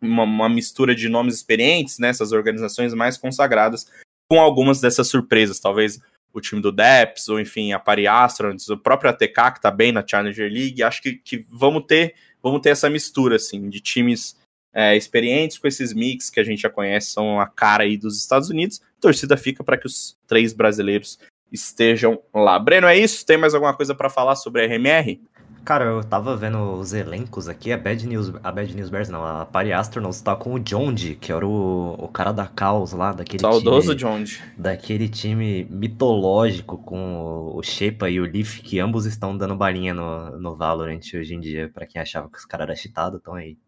uma, 0.00 0.22
uma, 0.22 0.48
mistura 0.48 0.94
de 0.94 1.10
nomes 1.10 1.34
experientes, 1.34 1.98
né, 1.98 2.10
organizações 2.32 2.94
mais 2.94 3.18
consagradas, 3.18 3.86
com 4.30 4.40
algumas 4.40 4.80
dessas 4.80 5.08
surpresas. 5.08 5.60
Talvez 5.60 6.00
o 6.32 6.40
time 6.40 6.62
do 6.62 6.72
Deps, 6.72 7.28
ou 7.28 7.38
enfim, 7.38 7.72
a 7.72 7.78
Pari 7.78 8.06
Astronauts, 8.06 8.70
o 8.70 8.78
próprio 8.78 9.10
ATK, 9.10 9.52
que 9.52 9.58
está 9.58 9.70
bem 9.70 9.92
na 9.92 10.06
Challenger 10.06 10.50
League. 10.50 10.82
Acho 10.82 11.02
que, 11.02 11.16
que 11.16 11.44
vamos, 11.50 11.84
ter, 11.86 12.14
vamos 12.42 12.62
ter 12.62 12.70
essa 12.70 12.88
mistura 12.88 13.36
assim, 13.36 13.68
de 13.68 13.80
times 13.80 14.38
é, 14.72 14.96
experientes 14.96 15.58
com 15.58 15.68
esses 15.68 15.92
mix 15.92 16.30
que 16.30 16.40
a 16.40 16.44
gente 16.44 16.62
já 16.62 16.70
conhece, 16.70 17.10
são 17.10 17.38
a 17.38 17.46
cara 17.46 17.84
aí 17.84 17.98
dos 17.98 18.16
Estados 18.16 18.48
Unidos. 18.48 18.80
A 18.80 19.00
torcida 19.02 19.36
fica 19.36 19.62
para 19.62 19.76
que 19.76 19.86
os 19.86 20.16
três 20.26 20.54
brasileiros 20.54 21.18
estejam 21.52 22.20
lá. 22.34 22.58
Breno, 22.58 22.86
é 22.86 22.96
isso? 22.96 23.24
Tem 23.24 23.36
mais 23.36 23.54
alguma 23.54 23.74
coisa 23.74 23.94
para 23.94 24.10
falar 24.10 24.36
sobre 24.36 24.62
a 24.62 24.66
RMR? 24.66 25.20
Cara, 25.68 25.84
eu 25.84 26.02
tava 26.02 26.34
vendo 26.34 26.58
os 26.80 26.94
elencos 26.94 27.46
aqui, 27.46 27.70
a 27.70 27.76
Bad 27.76 28.06
News, 28.06 28.32
a 28.42 28.50
Bad 28.50 28.74
News 28.74 28.88
Bears 28.88 29.10
não, 29.10 29.22
a 29.22 29.44
Party 29.44 29.70
Astronauts 29.70 30.22
tá 30.22 30.34
com 30.34 30.54
o 30.54 30.62
Jondi, 30.66 31.14
que 31.14 31.30
era 31.30 31.46
o, 31.46 31.92
o 31.92 32.08
cara 32.08 32.32
da 32.32 32.46
Caos 32.46 32.92
lá, 32.92 33.12
daquele 33.12 33.42
Saudoso 33.42 33.94
time, 33.94 34.10
Jones. 34.10 34.40
daquele 34.56 35.10
time 35.10 35.64
mitológico 35.64 36.78
com 36.78 37.52
o 37.54 37.62
Shepa 37.62 38.08
e 38.08 38.18
o 38.18 38.24
Leaf, 38.24 38.62
que 38.62 38.80
ambos 38.80 39.04
estão 39.04 39.36
dando 39.36 39.54
balinha 39.54 39.92
no, 39.92 40.38
no 40.38 40.56
Valorant 40.56 41.02
hoje 41.14 41.34
em 41.34 41.40
dia, 41.40 41.68
pra 41.68 41.86
quem 41.86 42.00
achava 42.00 42.30
que 42.30 42.38
os 42.38 42.46
caras 42.46 42.64
eram 42.64 42.76
cheatados, 42.76 43.18
estão 43.18 43.34
aí 43.34 43.58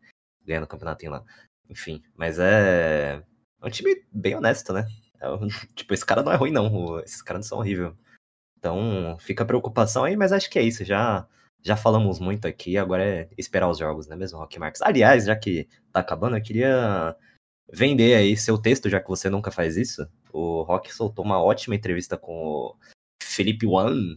ganhando 0.47 0.65
o 0.65 0.69
campeonatinho 0.69 1.13
lá. 1.13 1.23
Enfim, 1.69 2.03
mas 2.17 2.39
é, 2.39 3.23
é 3.63 3.67
um 3.67 3.71
time 3.71 3.95
bem 4.11 4.35
honesto, 4.35 4.73
né? 4.73 4.87
Um- 5.23 5.49
tipo, 5.75 5.95
esse 5.95 6.05
cara 6.05 6.23
não 6.23 6.33
é 6.33 6.37
ruim 6.37 6.51
não, 6.53 6.99
esses 7.01 7.23
caras 7.23 7.45
não 7.45 7.49
são 7.49 7.59
horríveis. 7.59 7.93
Então, 8.59 9.17
fica 9.21 9.43
a 9.45 9.47
preocupação 9.47 10.05
aí, 10.05 10.17
mas 10.17 10.33
acho 10.33 10.51
que 10.51 10.59
é 10.59 10.63
isso, 10.63 10.85
já... 10.85 11.27
Já 11.63 11.77
falamos 11.77 12.19
muito 12.19 12.49
aqui, 12.49 12.79
agora 12.79 13.05
é 13.05 13.29
esperar 13.37 13.69
os 13.69 13.79
jogos, 13.79 14.07
não 14.07 14.15
é 14.17 14.19
mesmo, 14.19 14.39
Rock 14.39 14.59
Marques? 14.59 14.81
Aliás, 14.81 15.27
já 15.27 15.37
que 15.37 15.69
tá 15.93 16.01
acabando, 16.01 16.37
eu 16.37 16.43
queria 16.43 17.15
vender 17.73 18.15
aí 18.15 18.37
seu 18.37 18.59
texto, 18.59 18.89
já 18.89 19.01
que 19.01 19.09
você 19.09 19.29
nunca 19.29 19.51
faz 19.51 19.77
isso. 19.77 20.09
O 20.33 20.63
Rock 20.63 20.93
soltou 20.93 21.25
uma 21.25 21.43
ótima 21.43 21.75
entrevista 21.75 22.17
com 22.17 22.33
o 22.33 22.77
Felipe 23.23 23.67
Wan, 23.67 24.17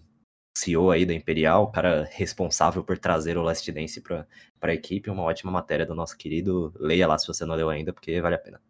CEO 0.58 0.92
aí 0.92 1.06
da 1.06 1.14
Imperial, 1.14 1.72
cara 1.72 2.08
responsável 2.12 2.84
por 2.84 2.98
trazer 2.98 3.38
o 3.38 3.44
Last 3.44 3.70
Dance 3.72 4.00
pra, 4.02 4.28
pra 4.60 4.74
equipe. 4.74 5.10
Uma 5.10 5.24
ótima 5.24 5.52
matéria 5.52 5.86
do 5.86 5.96
nosso 5.96 6.18
querido. 6.18 6.74
Leia 6.80 7.08
lá 7.08 7.18
se 7.18 7.28
você 7.28 7.46
não 7.46 7.56
leu 7.56 7.70
ainda, 7.70 7.92
porque 7.92 8.22
vale 8.22 8.36
a 8.36 8.40
pena. 8.40 8.62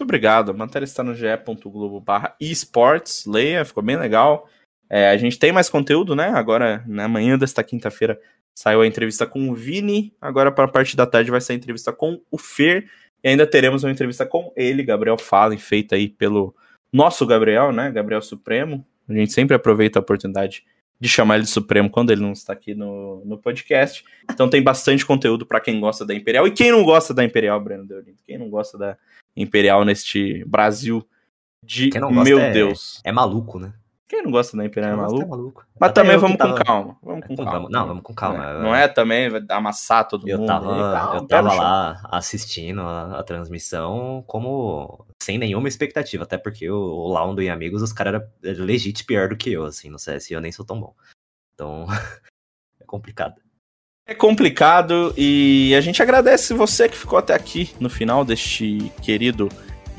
Muito 0.00 0.08
obrigado. 0.08 0.50
A 0.50 0.54
matéria 0.54 0.86
está 0.86 1.02
no 1.02 1.14
ge.globo 1.14 2.00
barra 2.00 2.34
esportes. 2.40 3.26
Leia, 3.26 3.66
ficou 3.66 3.82
bem 3.82 3.98
legal. 3.98 4.48
É, 4.88 5.10
a 5.10 5.16
gente 5.18 5.38
tem 5.38 5.52
mais 5.52 5.68
conteúdo, 5.68 6.16
né? 6.16 6.30
Agora, 6.30 6.82
na 6.86 7.06
manhã 7.06 7.36
desta 7.36 7.62
quinta-feira, 7.62 8.18
saiu 8.54 8.80
a 8.80 8.86
entrevista 8.86 9.26
com 9.26 9.50
o 9.50 9.54
Vini. 9.54 10.14
Agora, 10.18 10.50
para 10.50 10.64
a 10.64 10.68
parte 10.68 10.96
da 10.96 11.04
tarde, 11.04 11.30
vai 11.30 11.38
sair 11.42 11.56
a 11.56 11.58
entrevista 11.58 11.92
com 11.92 12.18
o 12.30 12.38
Fer. 12.38 12.88
E 13.22 13.28
ainda 13.28 13.46
teremos 13.46 13.84
uma 13.84 13.92
entrevista 13.92 14.24
com 14.24 14.50
ele, 14.56 14.82
Gabriel 14.82 15.18
Fallen, 15.18 15.58
feita 15.58 15.96
aí 15.96 16.08
pelo 16.08 16.54
nosso 16.90 17.26
Gabriel, 17.26 17.70
né? 17.70 17.90
Gabriel 17.90 18.22
Supremo. 18.22 18.82
A 19.06 19.12
gente 19.12 19.34
sempre 19.34 19.54
aproveita 19.54 19.98
a 19.98 20.00
oportunidade 20.00 20.64
de 20.98 21.08
chamar 21.10 21.34
ele 21.34 21.44
de 21.44 21.50
Supremo 21.50 21.90
quando 21.90 22.10
ele 22.10 22.22
não 22.22 22.32
está 22.32 22.54
aqui 22.54 22.74
no, 22.74 23.22
no 23.26 23.36
podcast. 23.36 24.02
Então 24.32 24.48
tem 24.48 24.62
bastante 24.62 25.04
conteúdo 25.04 25.44
para 25.44 25.60
quem 25.60 25.78
gosta 25.78 26.06
da 26.06 26.14
Imperial. 26.14 26.46
E 26.46 26.52
quem 26.52 26.72
não 26.72 26.84
gosta 26.84 27.12
da 27.12 27.22
Imperial, 27.22 27.60
Breno 27.60 27.84
Deolindo? 27.84 28.16
Quem 28.26 28.38
não 28.38 28.48
gosta 28.48 28.78
da 28.78 28.96
Imperial 29.36 29.84
neste 29.84 30.44
Brasil 30.44 31.06
de 31.62 31.90
meu 32.22 32.38
é- 32.38 32.52
Deus? 32.52 33.00
É 33.04 33.12
maluco, 33.12 33.58
né? 33.58 33.72
Quem 34.08 34.24
não 34.24 34.32
gosta 34.32 34.56
da 34.56 34.64
Imperial 34.64 34.92
é 34.94 34.96
gosta 34.96 35.12
maluco? 35.12 35.30
maluco. 35.30 35.66
Mas 35.78 35.90
Até 35.90 36.00
também 36.02 36.16
vamos 36.16 36.36
com 36.36 36.48
tava- 36.48 36.64
calma. 36.64 36.96
Vamos 37.00 37.26
com 37.28 37.36
Com 37.36 37.44
calma. 37.44 37.52
calma. 37.52 37.68
Não, 37.70 37.86
vamos 37.86 38.02
com 38.02 38.12
calma. 38.14 38.44
É, 38.44 38.62
Não 38.62 38.74
é 38.74 38.88
também 38.88 39.28
vai 39.30 39.40
amassar 39.50 40.08
todo 40.08 40.28
Eu 40.28 40.38
mundo. 40.38 40.48
tava, 40.48 40.74
aí, 40.74 40.80
calma, 41.00 41.14
eu 41.20 41.26
tava 41.28 41.54
lá 41.54 42.00
assistindo 42.10 42.80
a, 42.80 43.20
a 43.20 43.22
transmissão 43.22 44.24
como 44.26 45.06
sem 45.22 45.38
nenhuma 45.38 45.68
expectativa, 45.68 46.24
até 46.24 46.36
porque 46.36 46.68
o, 46.68 46.74
o 46.76 47.08
Laundo 47.12 47.40
e 47.40 47.48
amigos, 47.48 47.82
os 47.82 47.92
caras 47.92 48.20
eram 48.42 48.64
legit 48.64 49.04
pior 49.04 49.28
do 49.28 49.36
que 49.36 49.52
eu, 49.52 49.64
assim, 49.64 49.88
no 49.88 49.98
CS 49.98 50.32
eu 50.32 50.40
nem 50.40 50.50
sou 50.50 50.64
tão 50.66 50.80
bom. 50.80 50.92
Então, 51.54 51.86
é 52.80 52.84
complicado. 52.84 53.40
É 54.10 54.14
complicado 54.14 55.14
e 55.16 55.72
a 55.72 55.80
gente 55.80 56.02
agradece 56.02 56.52
você 56.52 56.88
que 56.88 56.96
ficou 56.96 57.16
até 57.16 57.32
aqui 57.32 57.70
no 57.78 57.88
final 57.88 58.24
deste 58.24 58.90
querido 59.00 59.48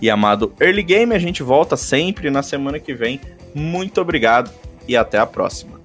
e 0.01 0.09
amado 0.09 0.53
Early 0.59 0.83
Game. 0.83 1.15
A 1.15 1.17
gente 1.17 1.41
volta 1.41 1.77
sempre 1.77 2.29
na 2.29 2.43
semana 2.43 2.77
que 2.77 2.93
vem. 2.93 3.21
Muito 3.55 4.01
obrigado 4.01 4.51
e 4.85 4.97
até 4.97 5.17
a 5.17 5.25
próxima. 5.25 5.79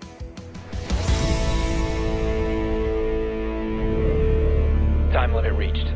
Time 5.12 5.32
limit 5.40 5.56
reached. 5.56 5.95